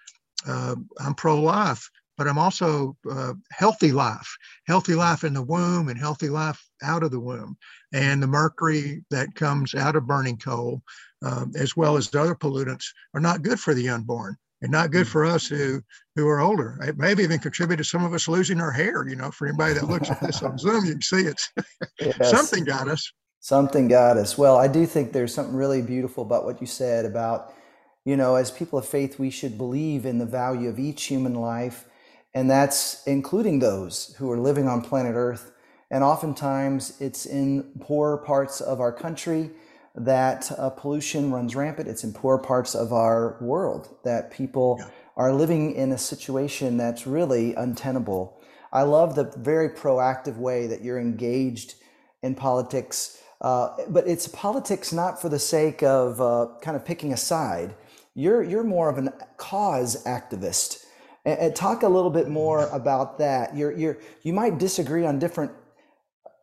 uh, 0.46 0.76
I'm 0.98 1.14
pro 1.14 1.40
life, 1.40 1.88
but 2.16 2.28
I'm 2.28 2.38
also 2.38 2.96
uh, 3.10 3.34
healthy 3.50 3.92
life, 3.92 4.36
healthy 4.66 4.94
life 4.94 5.24
in 5.24 5.34
the 5.34 5.42
womb 5.42 5.88
and 5.88 5.98
healthy 5.98 6.28
life 6.28 6.62
out 6.82 7.02
of 7.02 7.10
the 7.10 7.20
womb. 7.20 7.56
And 7.92 8.22
the 8.22 8.26
mercury 8.26 9.04
that 9.10 9.34
comes 9.34 9.74
out 9.74 9.96
of 9.96 10.06
burning 10.06 10.38
coal, 10.38 10.82
um, 11.24 11.52
as 11.56 11.76
well 11.76 11.96
as 11.96 12.08
the 12.10 12.20
other 12.20 12.34
pollutants, 12.34 12.86
are 13.14 13.20
not 13.20 13.42
good 13.42 13.58
for 13.58 13.74
the 13.74 13.88
unborn. 13.88 14.36
and 14.64 14.72
not 14.72 14.90
good 14.90 15.06
for 15.06 15.24
us 15.26 15.46
who 15.46 15.82
who 16.16 16.26
are 16.26 16.40
older. 16.40 16.78
It 16.82 16.96
maybe 16.96 17.22
even 17.22 17.38
contributed 17.38 17.84
to 17.84 17.88
some 17.88 18.02
of 18.02 18.14
us 18.14 18.26
losing 18.28 18.60
our 18.60 18.72
hair. 18.72 19.06
You 19.06 19.14
know, 19.14 19.30
for 19.30 19.46
anybody 19.46 19.74
that 19.74 19.88
looks 19.88 20.10
at 20.10 20.20
this 20.20 20.42
on 20.42 20.56
Zoom, 20.58 20.86
you 20.86 20.92
can 20.92 21.02
see 21.02 21.22
it's 21.22 21.50
yes. 22.00 22.30
something 22.30 22.64
got 22.64 22.88
us. 22.88 23.12
Something 23.40 23.88
got 23.88 24.16
us. 24.16 24.38
Well, 24.38 24.56
I 24.56 24.68
do 24.68 24.86
think 24.86 25.12
there's 25.12 25.34
something 25.34 25.54
really 25.54 25.82
beautiful 25.82 26.24
about 26.24 26.46
what 26.46 26.62
you 26.62 26.66
said 26.66 27.04
about, 27.04 27.52
you 28.04 28.16
know, 28.16 28.36
as 28.36 28.50
people 28.50 28.78
of 28.78 28.86
faith, 28.86 29.18
we 29.18 29.30
should 29.30 29.56
believe 29.56 30.04
in 30.04 30.18
the 30.18 30.26
value 30.26 30.68
of 30.68 30.78
each 30.78 31.04
human 31.04 31.34
life, 31.34 31.86
and 32.34 32.50
that's 32.50 33.02
including 33.06 33.60
those 33.60 34.14
who 34.18 34.30
are 34.30 34.38
living 34.38 34.68
on 34.68 34.82
planet 34.82 35.14
Earth. 35.14 35.52
And 35.90 36.04
oftentimes, 36.04 37.00
it's 37.00 37.24
in 37.24 37.72
poor 37.80 38.18
parts 38.18 38.60
of 38.60 38.80
our 38.80 38.92
country 38.92 39.50
that 39.94 40.50
uh, 40.58 40.70
pollution 40.70 41.30
runs 41.30 41.54
rampant. 41.54 41.88
It's 41.88 42.04
in 42.04 42.12
poor 42.12 42.36
parts 42.38 42.74
of 42.74 42.92
our 42.92 43.38
world 43.40 43.96
that 44.04 44.30
people 44.30 44.76
yeah. 44.80 44.88
are 45.16 45.32
living 45.32 45.74
in 45.74 45.92
a 45.92 45.98
situation 45.98 46.76
that's 46.76 47.06
really 47.06 47.54
untenable. 47.54 48.40
I 48.72 48.82
love 48.82 49.14
the 49.14 49.32
very 49.36 49.68
proactive 49.68 50.36
way 50.36 50.66
that 50.66 50.82
you're 50.82 50.98
engaged 50.98 51.76
in 52.22 52.34
politics, 52.34 53.22
uh, 53.40 53.76
but 53.88 54.08
it's 54.08 54.26
politics 54.26 54.92
not 54.92 55.22
for 55.22 55.28
the 55.28 55.38
sake 55.38 55.82
of 55.82 56.20
uh, 56.20 56.48
kind 56.60 56.76
of 56.76 56.84
picking 56.84 57.12
a 57.12 57.16
side. 57.16 57.74
You're 58.14 58.42
you're 58.42 58.64
more 58.64 58.88
of 58.88 58.98
a 58.98 59.12
cause 59.36 60.02
activist. 60.04 60.84
And, 61.24 61.38
and 61.38 61.56
talk 61.56 61.82
a 61.82 61.88
little 61.88 62.10
bit 62.10 62.28
more 62.28 62.68
about 62.68 63.18
that. 63.18 63.56
You're 63.56 63.72
you're 63.72 63.98
you 64.22 64.32
might 64.32 64.58
disagree 64.58 65.04
on 65.04 65.18
different 65.18 65.52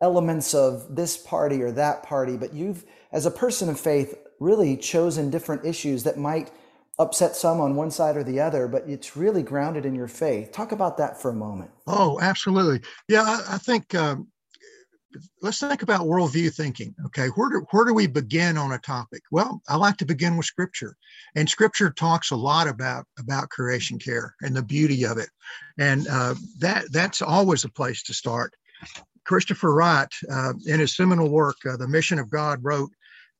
elements 0.00 0.52
of 0.52 0.94
this 0.94 1.16
party 1.16 1.62
or 1.62 1.70
that 1.72 2.02
party, 2.02 2.36
but 2.36 2.52
you've 2.52 2.84
as 3.12 3.26
a 3.26 3.30
person 3.30 3.68
of 3.68 3.78
faith, 3.78 4.14
really 4.40 4.76
chosen 4.76 5.30
different 5.30 5.64
issues 5.64 6.02
that 6.02 6.18
might 6.18 6.50
upset 6.98 7.36
some 7.36 7.60
on 7.60 7.74
one 7.74 7.90
side 7.90 8.16
or 8.16 8.24
the 8.24 8.40
other, 8.40 8.68
but 8.68 8.84
it's 8.86 9.16
really 9.16 9.42
grounded 9.42 9.86
in 9.86 9.94
your 9.94 10.08
faith. 10.08 10.52
Talk 10.52 10.72
about 10.72 10.98
that 10.98 11.20
for 11.20 11.30
a 11.30 11.34
moment. 11.34 11.70
Oh, 11.86 12.18
absolutely. 12.20 12.80
Yeah, 13.08 13.22
I, 13.22 13.54
I 13.54 13.58
think 13.58 13.94
um, 13.94 14.28
let's 15.40 15.58
think 15.58 15.82
about 15.82 16.06
worldview 16.06 16.54
thinking. 16.54 16.94
Okay, 17.06 17.28
where 17.28 17.50
do, 17.50 17.66
where 17.70 17.84
do 17.84 17.94
we 17.94 18.06
begin 18.06 18.56
on 18.56 18.72
a 18.72 18.78
topic? 18.78 19.22
Well, 19.30 19.62
I 19.68 19.76
like 19.76 19.96
to 19.98 20.06
begin 20.06 20.36
with 20.36 20.46
Scripture, 20.46 20.96
and 21.34 21.48
Scripture 21.48 21.90
talks 21.90 22.30
a 22.30 22.36
lot 22.36 22.68
about 22.68 23.06
about 23.18 23.50
creation 23.50 23.98
care 23.98 24.34
and 24.42 24.54
the 24.56 24.62
beauty 24.62 25.04
of 25.04 25.18
it, 25.18 25.28
and 25.78 26.06
uh, 26.08 26.34
that 26.58 26.90
that's 26.92 27.22
always 27.22 27.64
a 27.64 27.70
place 27.70 28.02
to 28.04 28.14
start. 28.14 28.54
Christopher 29.24 29.72
Wright, 29.72 30.12
uh, 30.30 30.52
in 30.66 30.80
his 30.80 30.96
seminal 30.96 31.28
work, 31.28 31.56
uh, 31.64 31.76
The 31.76 31.86
Mission 31.86 32.18
of 32.18 32.28
God, 32.28 32.58
wrote 32.62 32.90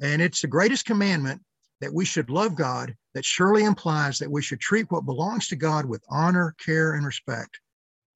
and 0.02 0.20
it's 0.20 0.40
the 0.40 0.48
greatest 0.48 0.84
commandment 0.84 1.40
that 1.80 1.94
we 1.94 2.04
should 2.04 2.28
love 2.28 2.56
God 2.56 2.94
that 3.14 3.24
surely 3.24 3.64
implies 3.64 4.18
that 4.18 4.30
we 4.30 4.42
should 4.42 4.60
treat 4.60 4.90
what 4.90 5.06
belongs 5.06 5.48
to 5.48 5.56
God 5.56 5.86
with 5.86 6.02
honor, 6.10 6.54
care, 6.64 6.94
and 6.94 7.06
respect. 7.06 7.60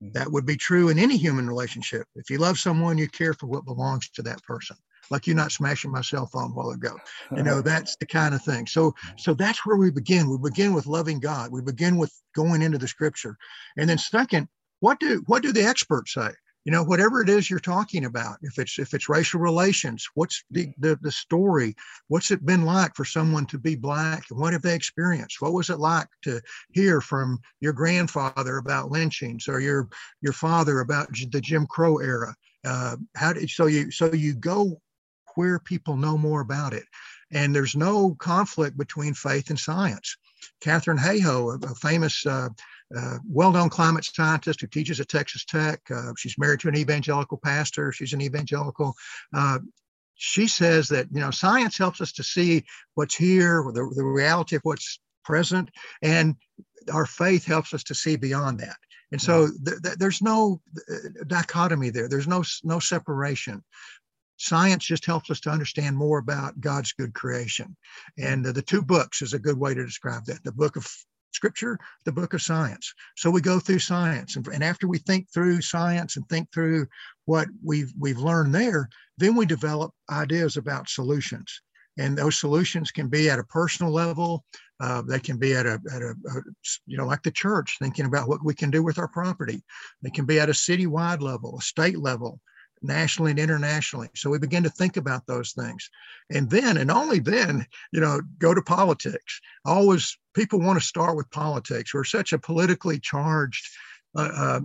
That 0.01 0.31
would 0.31 0.47
be 0.47 0.57
true 0.57 0.89
in 0.89 0.99
any 0.99 1.17
human 1.17 1.49
relationship. 1.49 2.07
If 2.17 2.31
you 2.31 2.39
love 2.39 2.59
someone, 2.59 2.99
you 2.99 3.09
care 3.09 3.35
for 3.35 3.47
what 3.47 3.65
belongs 3.65 4.09
to 4.11 4.23
that 4.23 4.43
person. 4.43 4.77
Like 5.11 5.27
you're 5.27 5.37
not 5.37 5.53
smashing 5.53 5.91
my 5.91 6.01
cell 6.01 6.27
phone 6.27 6.55
while 6.55 6.71
ago. 6.71 6.97
You 7.35 7.43
know, 7.43 7.61
that's 7.63 7.97
the 7.97 8.07
kind 8.07 8.35
of 8.35 8.43
thing. 8.43 8.67
So 8.67 8.95
so 9.17 9.35
that's 9.35 9.65
where 9.65 9.77
we 9.77 9.91
begin. 9.91 10.29
We 10.29 10.39
begin 10.39 10.75
with 10.75 10.87
loving 10.87 11.21
God. 11.21 11.51
We 11.51 11.63
begin 11.63 11.97
with 11.97 12.13
going 12.35 12.63
into 12.63 12.79
the 12.79 12.89
scripture. 12.89 13.37
And 13.77 13.89
then 13.89 13.99
second, 13.99 14.49
what 14.81 15.01
do 15.01 15.23
what 15.27 15.43
do 15.43 15.53
the 15.53 15.65
experts 15.65 16.15
say? 16.15 16.31
You 16.67 16.73
know 16.73 16.83
whatever 16.83 17.23
it 17.23 17.29
is 17.29 17.49
you're 17.49 17.61
talking 17.61 18.07
about 18.07 18.39
if 18.43 18.59
it's 18.59 18.77
if 18.81 18.93
it's 18.93 19.09
racial 19.09 19.39
relations 19.39 20.05
what's 20.15 20.43
the, 20.51 20.73
the 20.79 20.99
the 21.01 21.13
story? 21.13 21.77
What's 22.09 22.33
it 22.33 22.45
been 22.45 22.65
like 22.65 22.97
for 22.97 23.05
someone 23.05 23.47
to 23.47 23.59
be 23.59 23.77
black? 23.77 24.25
What 24.31 24.53
have 24.53 24.63
they 24.63 24.75
experienced? 24.75 25.41
What 25.41 25.53
was 25.53 25.71
it 25.71 25.79
like 25.79 26.09
to 26.23 26.41
hear 26.73 27.01
from 27.01 27.39
your 27.61 27.73
grandfather 27.73 28.57
about 28.57 28.91
lynchings 28.91 29.47
or 29.47 29.61
your 29.61 29.89
your 30.23 30.33
father 30.33 30.81
about 30.81 31.07
the 31.31 31.41
jim 31.41 31.69
crow 31.69 31.99
era? 31.99 32.35
Uh, 32.65 32.97
how 33.15 33.33
did 33.33 33.49
so 33.49 33.67
you 33.67 33.93
so 33.93 34.13
you 34.13 34.35
go 34.35 34.81
where 35.37 35.61
people 35.61 35.97
know 35.97 36.19
more 36.19 36.41
about 36.41 36.73
it. 36.73 36.85
And 37.33 37.55
there's 37.55 37.77
no 37.77 38.17
conflict 38.17 38.77
between 38.77 39.15
faith 39.15 39.51
and 39.51 39.59
science. 39.59 40.17
Katharine 40.61 40.99
Hayhoe, 40.99 41.63
a, 41.63 41.73
a 41.73 41.75
famous 41.77 42.27
uh, 42.27 42.49
uh, 42.97 43.19
well-known 43.29 43.69
climate 43.69 44.05
scientist 44.05 44.61
who 44.61 44.67
teaches 44.67 45.01
at 45.01 45.09
Texas 45.09 45.45
Tech. 45.45 45.81
Uh, 45.91 46.13
she's 46.17 46.39
married 46.39 46.61
to 46.61 46.69
an 46.69 46.77
evangelical 46.77 47.39
pastor. 47.39 47.93
She's 47.93 48.13
an 48.13 48.21
evangelical. 48.21 48.95
Uh, 49.35 49.59
she 50.15 50.47
says 50.47 50.89
that 50.89 51.09
you 51.13 51.21
know 51.21 51.31
science 51.31 51.77
helps 51.77 52.01
us 52.01 52.13
to 52.13 52.23
see 52.23 52.65
what's 52.95 53.17
here, 53.17 53.65
the, 53.73 53.93
the 53.95 54.05
reality 54.05 54.57
of 54.57 54.63
what's 54.63 55.01
present, 55.25 55.71
and 56.03 56.37
our 56.93 57.07
faith 57.07 57.45
helps 57.45 57.75
us 57.75 57.83
to 57.85 57.95
see 57.95 58.17
beyond 58.17 58.61
that. 58.61 58.77
And 59.13 59.21
so 59.21 59.49
th- 59.65 59.83
th- 59.83 59.97
there's 59.99 60.23
no 60.23 60.61
uh, 60.91 61.25
dichotomy 61.27 61.91
there. 61.91 62.09
There's 62.09 62.29
no 62.29 62.45
no 62.65 62.79
separation 62.79 63.63
science 64.39 64.85
just 64.85 65.07
helps 65.07 65.31
us 65.31 65.41
to 65.41 65.51
understand 65.51 65.97
more 65.97 66.19
about 66.19 66.61
God's 66.61 66.93
good 66.93 67.15
creation. 67.15 67.77
And 68.19 68.45
the 68.45 68.63
two 68.63 68.83
books 68.83 69.23
is 69.23 69.33
a 69.33 69.39
good 69.39 69.59
way 69.59 69.75
to 69.75 69.85
describe 69.85 70.27
that. 70.27 70.45
The 70.45 70.53
book 70.53 70.77
of 70.77 70.87
scripture, 71.33 71.79
the 72.05 72.13
book 72.13 72.35
of 72.35 72.43
science. 72.43 72.93
So 73.17 73.31
we 73.31 73.41
go 73.41 73.59
through 73.59 73.81
science. 73.81 74.37
And, 74.37 74.47
and 74.49 74.65
after 74.65 74.89
we 74.89 74.99
think 74.99 75.29
through 75.33 75.61
science 75.61 76.17
and 76.17 76.29
think 76.29 76.53
through 76.53 76.87
what 77.25 77.49
we've, 77.65 77.93
we've 77.99 78.19
learned 78.19 78.55
there, 78.55 78.89
then 79.19 79.35
we 79.35 79.47
develop 79.47 79.93
ideas 80.11 80.57
about 80.57 80.89
solutions. 80.89 81.61
And 81.99 82.17
those 82.17 82.39
solutions 82.39 82.91
can 82.91 83.09
be 83.09 83.31
at 83.31 83.39
a 83.39 83.45
personal 83.45 83.93
level. 83.93 84.45
Uh, 84.81 85.03
they 85.03 85.19
can 85.19 85.39
be 85.39 85.55
at 85.55 85.65
a, 85.65 85.81
at 85.95 86.03
a, 86.03 86.11
a, 86.11 86.43
you 86.87 86.99
know, 86.99 87.07
like 87.07 87.23
the 87.23 87.31
church, 87.31 87.77
thinking 87.79 88.05
about 88.05 88.29
what 88.29 88.45
we 88.45 88.55
can 88.55 88.71
do 88.71 88.83
with 88.83 88.99
our 88.99 89.09
property. 89.09 89.63
They 90.03 90.11
can 90.11 90.27
be 90.27 90.39
at 90.39 90.51
a 90.51 90.53
citywide 90.53 91.23
level, 91.23 91.57
a 91.59 91.63
state 91.63 91.99
level, 91.99 92.41
nationally 92.87 93.33
and 93.33 93.41
internationally. 93.41 94.09
So 94.15 94.31
we 94.31 94.39
begin 94.39 94.63
to 94.63 94.71
think 94.71 94.97
about 94.97 95.27
those 95.27 95.53
things. 95.53 95.91
And 96.31 96.49
then, 96.49 96.77
and 96.77 96.91
only 96.91 97.19
then, 97.19 97.67
you 97.93 98.01
know, 98.01 98.21
go 98.39 98.55
to 98.55 98.63
politics. 98.63 99.41
Always 99.65 100.17
people 100.35 100.61
want 100.61 100.79
to 100.79 100.87
start 100.87 101.17
with 101.17 101.31
politics. 101.31 101.93
We're 101.93 102.05
such 102.05 102.33
a 102.33 102.39
politically 102.39 102.99
charged, 103.01 103.67
uh, 104.17 104.31
uh, 104.35 104.61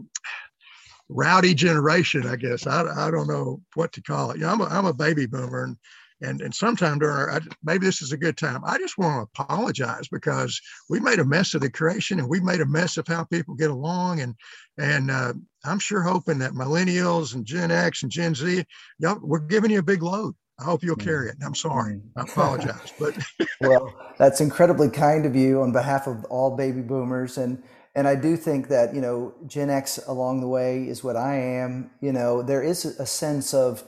rowdy 1.09 1.53
generation, 1.53 2.25
I 2.25 2.37
guess. 2.37 2.65
I, 2.65 2.83
I 2.83 3.11
don't 3.11 3.27
know 3.27 3.61
what 3.75 3.91
to 3.93 4.01
call 4.01 4.31
it. 4.31 4.37
You 4.37 4.43
know, 4.43 4.51
I'm 4.51 4.61
a, 4.61 4.65
I'm 4.65 4.85
a 4.85 4.93
baby 4.93 5.25
boomer 5.25 5.63
and 5.65 5.77
and 6.21 6.41
and 6.41 6.53
sometime 6.53 6.99
during 6.99 7.15
our, 7.15 7.41
maybe 7.63 7.85
this 7.85 8.01
is 8.01 8.11
a 8.11 8.17
good 8.17 8.37
time. 8.37 8.61
I 8.65 8.77
just 8.77 8.97
want 8.97 9.29
to 9.35 9.41
apologize 9.41 10.07
because 10.07 10.59
we 10.89 10.99
made 10.99 11.19
a 11.19 11.25
mess 11.25 11.53
of 11.53 11.61
the 11.61 11.69
creation 11.69 12.19
and 12.19 12.29
we 12.29 12.39
made 12.39 12.61
a 12.61 12.65
mess 12.65 12.97
of 12.97 13.07
how 13.07 13.23
people 13.25 13.55
get 13.55 13.71
along. 13.71 14.21
And 14.21 14.35
and 14.77 15.11
uh, 15.11 15.33
I'm 15.65 15.79
sure 15.79 16.01
hoping 16.01 16.39
that 16.39 16.53
millennials 16.53 17.35
and 17.35 17.45
Gen 17.45 17.71
X 17.71 18.03
and 18.03 18.11
Gen 18.11 18.35
Z, 18.35 18.63
y'all, 18.99 19.19
we're 19.21 19.39
giving 19.39 19.71
you 19.71 19.79
a 19.79 19.83
big 19.83 20.03
load. 20.03 20.35
I 20.59 20.63
hope 20.63 20.83
you'll 20.83 20.95
carry 20.95 21.29
it. 21.29 21.37
I'm 21.43 21.55
sorry. 21.55 21.95
Mm. 21.95 22.01
I 22.17 22.21
apologize. 22.21 22.93
But 22.99 23.17
well, 23.61 23.93
that's 24.19 24.41
incredibly 24.41 24.89
kind 24.89 25.25
of 25.25 25.35
you 25.35 25.61
on 25.61 25.71
behalf 25.71 26.07
of 26.07 26.23
all 26.25 26.55
baby 26.55 26.81
boomers 26.81 27.37
and 27.37 27.63
and 27.93 28.07
I 28.07 28.15
do 28.15 28.37
think 28.37 28.69
that 28.69 28.95
you 28.95 29.01
know 29.01 29.33
Gen 29.47 29.69
X 29.69 29.99
along 30.07 30.41
the 30.41 30.47
way 30.47 30.83
is 30.83 31.03
what 31.03 31.17
I 31.17 31.35
am. 31.35 31.91
You 31.99 32.13
know, 32.13 32.41
there 32.41 32.63
is 32.63 32.85
a 32.85 33.05
sense 33.05 33.53
of 33.53 33.83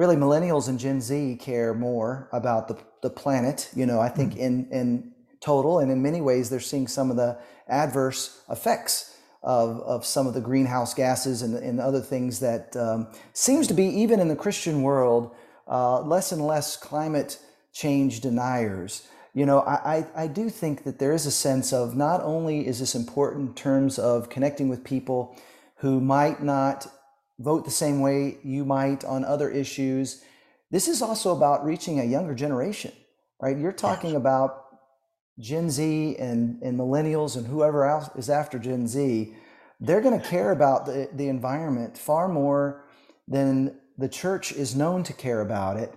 really 0.00 0.16
millennials 0.16 0.66
and 0.66 0.78
Gen 0.78 0.98
Z 0.98 1.36
care 1.40 1.74
more 1.74 2.26
about 2.32 2.68
the, 2.68 2.78
the 3.02 3.10
planet. 3.10 3.68
You 3.76 3.84
know, 3.84 4.00
I 4.00 4.08
think 4.08 4.32
mm-hmm. 4.32 4.42
in, 4.42 4.68
in 4.70 5.12
total 5.40 5.78
and 5.78 5.92
in 5.92 6.00
many 6.00 6.22
ways, 6.22 6.48
they're 6.48 6.58
seeing 6.58 6.88
some 6.88 7.10
of 7.10 7.18
the 7.18 7.38
adverse 7.68 8.42
effects 8.48 9.14
of, 9.42 9.80
of 9.82 10.06
some 10.06 10.26
of 10.26 10.32
the 10.32 10.40
greenhouse 10.40 10.94
gases 10.94 11.42
and, 11.42 11.54
and 11.54 11.80
other 11.80 12.00
things 12.00 12.40
that 12.40 12.74
um, 12.76 13.08
seems 13.34 13.66
to 13.66 13.74
be, 13.74 13.84
even 13.84 14.20
in 14.20 14.28
the 14.28 14.36
Christian 14.36 14.80
world, 14.80 15.34
uh, 15.68 16.00
less 16.00 16.32
and 16.32 16.46
less 16.46 16.78
climate 16.78 17.38
change 17.74 18.20
deniers. 18.22 19.06
You 19.34 19.44
know, 19.44 19.60
I, 19.60 19.74
I, 19.96 20.24
I 20.24 20.26
do 20.28 20.48
think 20.48 20.84
that 20.84 20.98
there 20.98 21.12
is 21.12 21.26
a 21.26 21.30
sense 21.30 21.74
of 21.74 21.94
not 21.94 22.22
only 22.22 22.66
is 22.66 22.80
this 22.80 22.94
important 22.94 23.50
in 23.50 23.54
terms 23.54 23.98
of 23.98 24.30
connecting 24.30 24.70
with 24.70 24.82
people 24.82 25.36
who 25.76 26.00
might 26.00 26.42
not 26.42 26.86
vote 27.40 27.64
the 27.64 27.70
same 27.70 28.00
way 28.00 28.38
you 28.44 28.64
might 28.64 29.04
on 29.04 29.24
other 29.24 29.50
issues. 29.50 30.22
This 30.70 30.86
is 30.86 31.02
also 31.02 31.34
about 31.34 31.64
reaching 31.64 31.98
a 31.98 32.04
younger 32.04 32.34
generation, 32.34 32.92
right? 33.40 33.58
You're 33.58 33.72
talking 33.72 34.10
yes. 34.10 34.18
about 34.18 34.66
Gen 35.38 35.70
Z 35.70 36.16
and, 36.18 36.62
and 36.62 36.78
millennials 36.78 37.36
and 37.36 37.46
whoever 37.46 37.86
else 37.86 38.10
is 38.14 38.28
after 38.28 38.58
Gen 38.58 38.86
Z. 38.86 39.34
They're 39.80 40.02
going 40.02 40.20
to 40.20 40.28
care 40.28 40.52
about 40.52 40.84
the, 40.84 41.08
the 41.14 41.28
environment 41.28 41.96
far 41.96 42.28
more 42.28 42.84
than 43.26 43.80
the 43.96 44.08
church 44.08 44.52
is 44.52 44.76
known 44.76 45.02
to 45.04 45.12
care 45.14 45.40
about 45.40 45.78
it. 45.78 45.94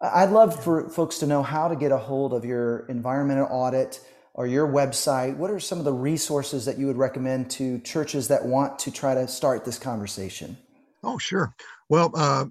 I'd 0.00 0.30
love 0.30 0.62
for 0.62 0.88
folks 0.88 1.18
to 1.18 1.26
know 1.26 1.42
how 1.42 1.68
to 1.68 1.76
get 1.76 1.92
a 1.92 1.98
hold 1.98 2.32
of 2.32 2.44
your 2.44 2.86
environmental 2.86 3.48
audit 3.50 4.00
or 4.32 4.46
your 4.46 4.66
website. 4.66 5.36
What 5.36 5.50
are 5.50 5.60
some 5.60 5.78
of 5.78 5.84
the 5.84 5.92
resources 5.92 6.64
that 6.64 6.78
you 6.78 6.86
would 6.86 6.96
recommend 6.96 7.50
to 7.52 7.80
churches 7.80 8.28
that 8.28 8.46
want 8.46 8.78
to 8.80 8.90
try 8.90 9.14
to 9.14 9.28
start 9.28 9.64
this 9.64 9.78
conversation? 9.78 10.56
Oh, 11.02 11.18
sure. 11.18 11.54
Well, 11.88 12.10
uh, 12.14 12.46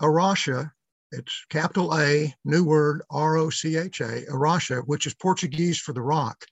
A 0.00 0.10
Rocha, 0.10 0.72
it's 1.12 1.44
capital 1.50 1.96
A, 1.98 2.34
new 2.44 2.64
word, 2.64 3.02
R 3.10 3.36
O 3.36 3.50
C 3.50 3.76
H 3.76 4.00
A, 4.00 4.22
Arasha, 4.30 4.82
which 4.86 5.06
is 5.06 5.14
Portuguese 5.14 5.78
for 5.78 5.92
the 5.92 6.02
rock. 6.02 6.44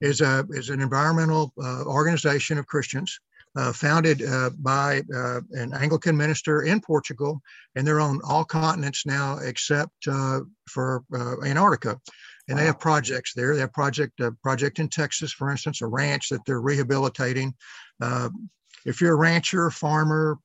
is 0.00 0.20
a 0.20 0.44
is 0.50 0.70
an 0.70 0.80
environmental 0.80 1.52
uh, 1.62 1.84
organization 1.84 2.58
of 2.58 2.66
Christians 2.66 3.18
uh, 3.56 3.72
founded 3.72 4.22
uh, 4.22 4.50
by 4.58 5.02
uh, 5.14 5.40
an 5.52 5.72
Anglican 5.74 6.16
minister 6.16 6.62
in 6.62 6.80
Portugal, 6.80 7.40
and 7.74 7.86
they're 7.86 8.00
on 8.00 8.20
all 8.24 8.44
continents 8.44 9.06
now 9.06 9.38
except 9.38 9.94
uh, 10.08 10.40
for 10.68 11.04
uh, 11.14 11.40
Antarctica. 11.44 11.98
And 12.48 12.56
they 12.56 12.66
have 12.66 12.78
projects 12.78 13.34
there. 13.34 13.54
They 13.54 13.60
have 13.62 13.72
project 13.72 14.20
a 14.20 14.30
project 14.42 14.78
in 14.78 14.88
Texas, 14.88 15.32
for 15.32 15.50
instance, 15.50 15.82
a 15.82 15.86
ranch 15.86 16.28
that 16.28 16.44
they're 16.46 16.60
rehabilitating. 16.60 17.54
if 18.84 19.00
you're 19.00 19.14
a 19.14 19.16
rancher, 19.16 19.68
farmer, 19.70 20.38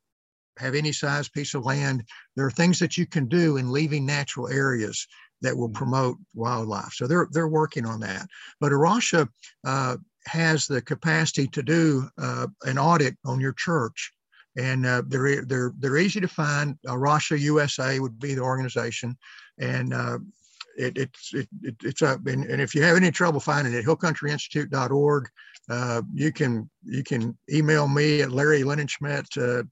have 0.57 0.75
any 0.75 0.91
size 0.91 1.29
piece 1.29 1.53
of 1.53 1.65
land, 1.65 2.03
there 2.35 2.45
are 2.45 2.51
things 2.51 2.79
that 2.79 2.97
you 2.97 3.05
can 3.05 3.27
do 3.27 3.57
in 3.57 3.71
leaving 3.71 4.05
natural 4.05 4.47
areas 4.47 5.07
that 5.41 5.57
will 5.57 5.69
promote 5.69 6.17
wildlife. 6.33 6.93
So 6.93 7.07
they're 7.07 7.27
they're 7.31 7.47
working 7.47 7.85
on 7.85 7.99
that. 8.01 8.27
But 8.59 8.71
A 8.71 8.77
Rocha 8.77 9.27
uh, 9.65 9.97
has 10.25 10.67
the 10.67 10.81
capacity 10.81 11.47
to 11.47 11.63
do 11.63 12.07
uh, 12.17 12.47
an 12.63 12.77
audit 12.77 13.17
on 13.25 13.39
your 13.39 13.53
church, 13.53 14.13
and 14.57 14.85
uh, 14.85 15.01
they're 15.07 15.43
they're 15.45 15.73
they're 15.79 15.97
easy 15.97 16.21
to 16.21 16.27
find. 16.27 16.77
A 16.87 16.97
Rocha 16.97 17.37
USA 17.39 17.99
would 17.99 18.19
be 18.19 18.35
the 18.35 18.41
organization, 18.41 19.17
and 19.59 19.93
uh, 19.93 20.19
it, 20.77 20.97
it's 20.97 21.33
it, 21.33 21.47
it, 21.63 21.75
it's 21.83 22.01
up. 22.01 22.25
And, 22.27 22.45
and, 22.45 22.61
if 22.61 22.75
you 22.75 22.83
have 22.83 22.95
any 22.97 23.11
trouble 23.11 23.39
finding 23.39 23.73
it, 23.73 23.85
hillcountryinstitute.org. 23.85 25.29
Uh, 25.69 26.01
you 26.13 26.31
can 26.31 26.69
you 26.83 27.03
can 27.03 27.37
email 27.51 27.87
me 27.87 28.21
at 28.21 28.31
Larry 28.31 28.61
Linenschmidt 28.61 29.37
uh, 29.37 29.63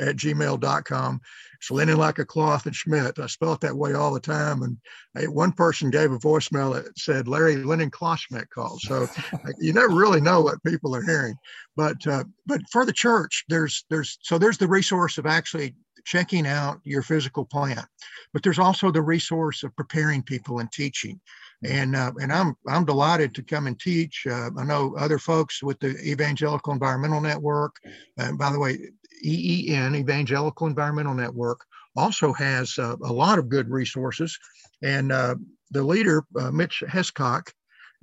at 0.00 0.16
gmail.com. 0.16 1.20
It's 1.58 1.70
linen 1.70 1.96
like 1.96 2.18
a 2.18 2.24
cloth 2.24 2.66
and 2.66 2.74
Schmidt. 2.74 3.18
I 3.18 3.26
spell 3.26 3.52
it 3.52 3.60
that 3.60 3.76
way 3.76 3.94
all 3.94 4.12
the 4.12 4.20
time. 4.20 4.62
And 4.62 4.76
I, 5.16 5.26
one 5.26 5.52
person 5.52 5.90
gave 5.90 6.12
a 6.12 6.18
voicemail 6.18 6.74
that 6.74 6.98
said 6.98 7.28
Larry 7.28 7.56
Lennon 7.56 7.90
cloth 7.90 8.20
Schmidt 8.20 8.50
called. 8.50 8.80
So 8.80 9.06
you 9.58 9.72
never 9.72 9.94
really 9.94 10.20
know 10.20 10.42
what 10.42 10.62
people 10.64 10.94
are 10.94 11.02
hearing. 11.02 11.36
But 11.76 12.06
uh, 12.06 12.24
but 12.46 12.60
for 12.70 12.84
the 12.84 12.92
church, 12.92 13.44
there's 13.48 13.84
there's 13.90 14.18
so 14.22 14.38
there's 14.38 14.58
the 14.58 14.68
resource 14.68 15.18
of 15.18 15.26
actually 15.26 15.74
checking 16.06 16.46
out 16.46 16.80
your 16.84 17.02
physical 17.02 17.44
plant, 17.44 17.86
but 18.32 18.42
there's 18.42 18.58
also 18.58 18.90
the 18.90 19.02
resource 19.02 19.62
of 19.62 19.76
preparing 19.76 20.22
people 20.22 20.60
and 20.60 20.72
teaching 20.72 21.20
and 21.64 21.96
uh, 21.96 22.12
and 22.20 22.32
I'm 22.32 22.56
I'm 22.68 22.84
delighted 22.84 23.34
to 23.34 23.42
come 23.42 23.66
and 23.66 23.78
teach. 23.78 24.26
Uh, 24.28 24.50
I 24.58 24.64
know 24.64 24.94
other 24.98 25.18
folks 25.18 25.62
with 25.62 25.78
the 25.80 25.96
Evangelical 26.00 26.72
Environmental 26.72 27.20
Network. 27.20 27.76
Uh, 28.18 28.32
by 28.32 28.52
the 28.52 28.58
way, 28.58 28.78
EEN, 29.24 29.94
Evangelical 29.94 30.66
Environmental 30.66 31.14
Network, 31.14 31.60
also 31.96 32.32
has 32.32 32.76
uh, 32.78 32.96
a 33.02 33.12
lot 33.12 33.38
of 33.38 33.48
good 33.48 33.70
resources. 33.70 34.38
And 34.82 35.10
uh, 35.10 35.36
the 35.70 35.82
leader, 35.82 36.24
uh, 36.38 36.50
Mitch 36.50 36.82
Hescox, 36.86 37.52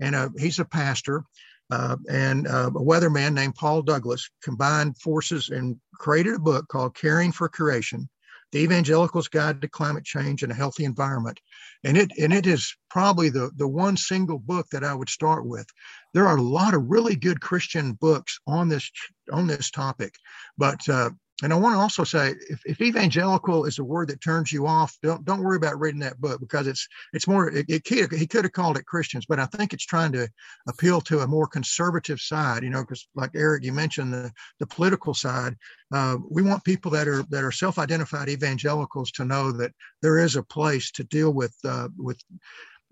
and 0.01 0.15
he's 0.37 0.59
a 0.59 0.65
pastor, 0.65 1.23
uh, 1.71 1.95
and 2.09 2.47
uh, 2.47 2.67
a 2.67 2.79
weatherman 2.79 3.33
named 3.33 3.55
Paul 3.55 3.81
Douglas 3.81 4.29
combined 4.43 4.97
forces 4.97 5.49
and 5.49 5.77
created 5.93 6.35
a 6.35 6.39
book 6.39 6.67
called 6.67 6.95
Caring 6.95 7.31
for 7.31 7.49
Creation 7.49 8.09
the 8.53 8.59
Evangelical's 8.59 9.27
Guide 9.27 9.61
to 9.61 9.67
Climate 9.67 10.05
Change 10.05 10.43
and 10.43 10.51
a 10.51 10.55
Healthy 10.55 10.85
Environment. 10.85 11.39
And 11.83 11.97
it 11.97 12.11
and 12.21 12.31
it 12.31 12.45
is 12.45 12.73
probably 12.89 13.29
the, 13.29 13.51
the 13.57 13.67
one 13.67 13.97
single 13.97 14.37
book 14.37 14.67
that 14.71 14.83
I 14.83 14.93
would 14.93 15.09
start 15.09 15.45
with. 15.45 15.65
There 16.13 16.27
are 16.27 16.37
a 16.37 16.41
lot 16.41 16.75
of 16.75 16.85
really 16.87 17.15
good 17.15 17.41
Christian 17.41 17.93
books 17.93 18.39
on 18.47 18.69
this 18.69 18.89
on 19.31 19.47
this 19.47 19.71
topic, 19.71 20.13
but 20.57 20.87
uh, 20.87 21.09
and 21.43 21.51
I 21.51 21.57
want 21.57 21.75
to 21.75 21.79
also 21.79 22.05
say, 22.05 22.35
if, 22.49 22.61
if, 22.65 22.79
evangelical 22.79 23.65
is 23.65 23.77
a 23.77 23.83
word 23.83 24.07
that 24.07 24.21
turns 24.21 24.53
you 24.53 24.65
off, 24.65 24.97
don't 25.03 25.25
don't 25.25 25.43
worry 25.43 25.57
about 25.57 25.77
reading 25.77 25.99
that 25.99 26.21
book 26.21 26.39
because 26.39 26.67
it's 26.67 26.87
it's 27.11 27.27
more. 27.27 27.49
It, 27.49 27.65
it 27.67 27.85
he 27.85 28.25
could 28.25 28.45
have 28.45 28.53
called 28.53 28.77
it 28.77 28.85
Christians, 28.85 29.25
but 29.25 29.39
I 29.39 29.45
think 29.47 29.73
it's 29.73 29.85
trying 29.85 30.13
to 30.13 30.29
appeal 30.69 31.01
to 31.01 31.19
a 31.19 31.27
more 31.27 31.45
conservative 31.45 32.21
side. 32.21 32.63
You 32.63 32.69
know, 32.69 32.81
because 32.81 33.07
like 33.13 33.31
Eric, 33.35 33.65
you 33.65 33.73
mentioned 33.73 34.13
the 34.13 34.31
the 34.59 34.67
political 34.67 35.13
side. 35.13 35.55
Uh, 35.93 36.17
we 36.29 36.41
want 36.41 36.63
people 36.63 36.89
that 36.91 37.09
are 37.09 37.23
that 37.23 37.43
are 37.43 37.51
self-identified 37.51 38.29
evangelicals 38.29 39.11
to 39.11 39.25
know 39.25 39.51
that 39.51 39.73
there 40.01 40.19
is 40.19 40.37
a 40.37 40.43
place 40.43 40.91
to 40.91 41.03
deal 41.03 41.33
with 41.33 41.53
uh, 41.65 41.89
with 41.97 42.17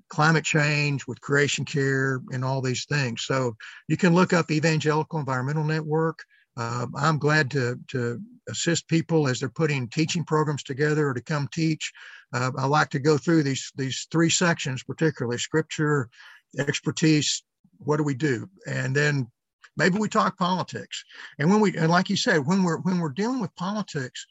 climate 0.10 0.44
change, 0.44 1.08
with 1.08 1.22
creation 1.22 1.64
care, 1.64 2.22
and 2.34 2.44
all 2.44 2.62
these 2.62 2.84
things. 2.84 3.24
So 3.24 3.56
you 3.88 3.96
can 3.96 4.14
look 4.14 4.34
up 4.34 4.52
Evangelical 4.52 5.20
Environmental 5.20 5.64
Network. 5.64 6.20
Uh, 6.62 6.86
I'm 6.96 7.18
glad 7.18 7.50
to, 7.52 7.80
to 7.88 8.22
assist 8.48 8.88
people 8.88 9.28
as 9.28 9.40
they're 9.40 9.50
putting 9.50 9.88
teaching 9.88 10.24
programs 10.24 10.62
together 10.62 11.08
or 11.08 11.14
to 11.16 11.22
come 11.22 11.48
teach. 11.52 11.92
Uh, 12.34 12.52
I 12.56 12.68
like 12.68 12.90
to 12.92 13.00
go 13.00 13.18
through 13.18 13.44
these 13.44 13.72
these 13.76 14.08
three 14.12 14.30
sections, 14.30 14.84
particularly 14.84 15.40
scripture, 15.40 16.10
expertise. 16.60 17.44
What 17.80 17.98
do 17.98 18.04
we 18.04 18.14
do? 18.14 18.48
And 18.68 18.96
then 18.96 19.28
maybe 19.76 19.98
we 19.98 20.08
talk 20.08 20.38
politics. 20.38 21.04
And 21.40 21.50
when 21.50 21.62
we 21.62 21.76
and 21.78 21.90
like 21.90 22.10
you 22.12 22.18
said, 22.18 22.46
when 22.46 22.62
we're 22.64 22.80
when 22.82 23.00
we're 23.00 23.10
dealing 23.22 23.40
with 23.40 23.56
politics, 23.56 24.26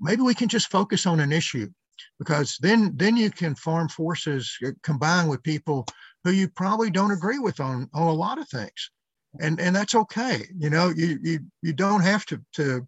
maybe 0.00 0.22
we 0.22 0.34
can 0.34 0.48
just 0.48 0.70
focus 0.70 1.04
on 1.04 1.20
an 1.20 1.32
issue 1.32 1.68
because 2.18 2.56
then 2.60 2.92
then 2.96 3.14
you 3.16 3.30
can 3.30 3.54
form 3.54 3.88
forces 3.88 4.56
uh, 4.66 4.70
combine 4.82 5.28
with 5.28 5.42
people 5.42 5.84
who 6.22 6.30
you 6.30 6.48
probably 6.48 6.90
don't 6.90 7.16
agree 7.18 7.38
with 7.38 7.60
on 7.60 7.90
on 7.92 8.06
a 8.06 8.20
lot 8.24 8.38
of 8.38 8.48
things 8.48 8.90
and 9.40 9.60
and 9.60 9.74
that's 9.74 9.94
okay 9.94 10.46
you 10.56 10.70
know 10.70 10.92
you 10.96 11.18
you 11.22 11.40
you 11.62 11.72
don't 11.72 12.02
have 12.02 12.24
to 12.26 12.40
to 12.52 12.86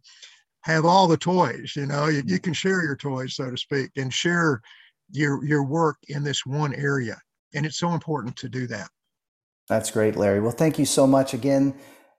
have 0.62 0.84
all 0.84 1.06
the 1.06 1.16
toys 1.16 1.74
you 1.76 1.86
know 1.86 2.06
you, 2.06 2.22
you 2.26 2.38
can 2.38 2.52
share 2.52 2.82
your 2.82 2.96
toys 2.96 3.34
so 3.34 3.50
to 3.50 3.56
speak 3.56 3.90
and 3.96 4.12
share 4.12 4.60
your 5.10 5.44
your 5.44 5.64
work 5.64 5.96
in 6.08 6.22
this 6.22 6.44
one 6.44 6.74
area 6.74 7.16
and 7.54 7.64
it's 7.64 7.78
so 7.78 7.92
important 7.92 8.36
to 8.36 8.48
do 8.48 8.66
that. 8.66 8.88
That's 9.68 9.90
great 9.90 10.16
larry. 10.16 10.40
Well 10.40 10.52
thank 10.52 10.78
you 10.78 10.84
so 10.84 11.06
much 11.06 11.34
again. 11.34 11.74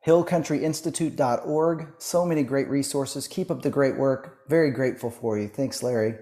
Hillcountryinstitute.org 0.05 1.87
so 1.97 2.25
many 2.25 2.43
great 2.43 2.69
resources. 2.69 3.27
Keep 3.27 3.51
up 3.51 3.61
the 3.61 3.69
great 3.69 3.97
work. 3.97 4.39
Very 4.47 4.71
grateful 4.71 5.11
for 5.11 5.37
you. 5.37 5.47
Thanks 5.47 5.83
larry 5.83 6.15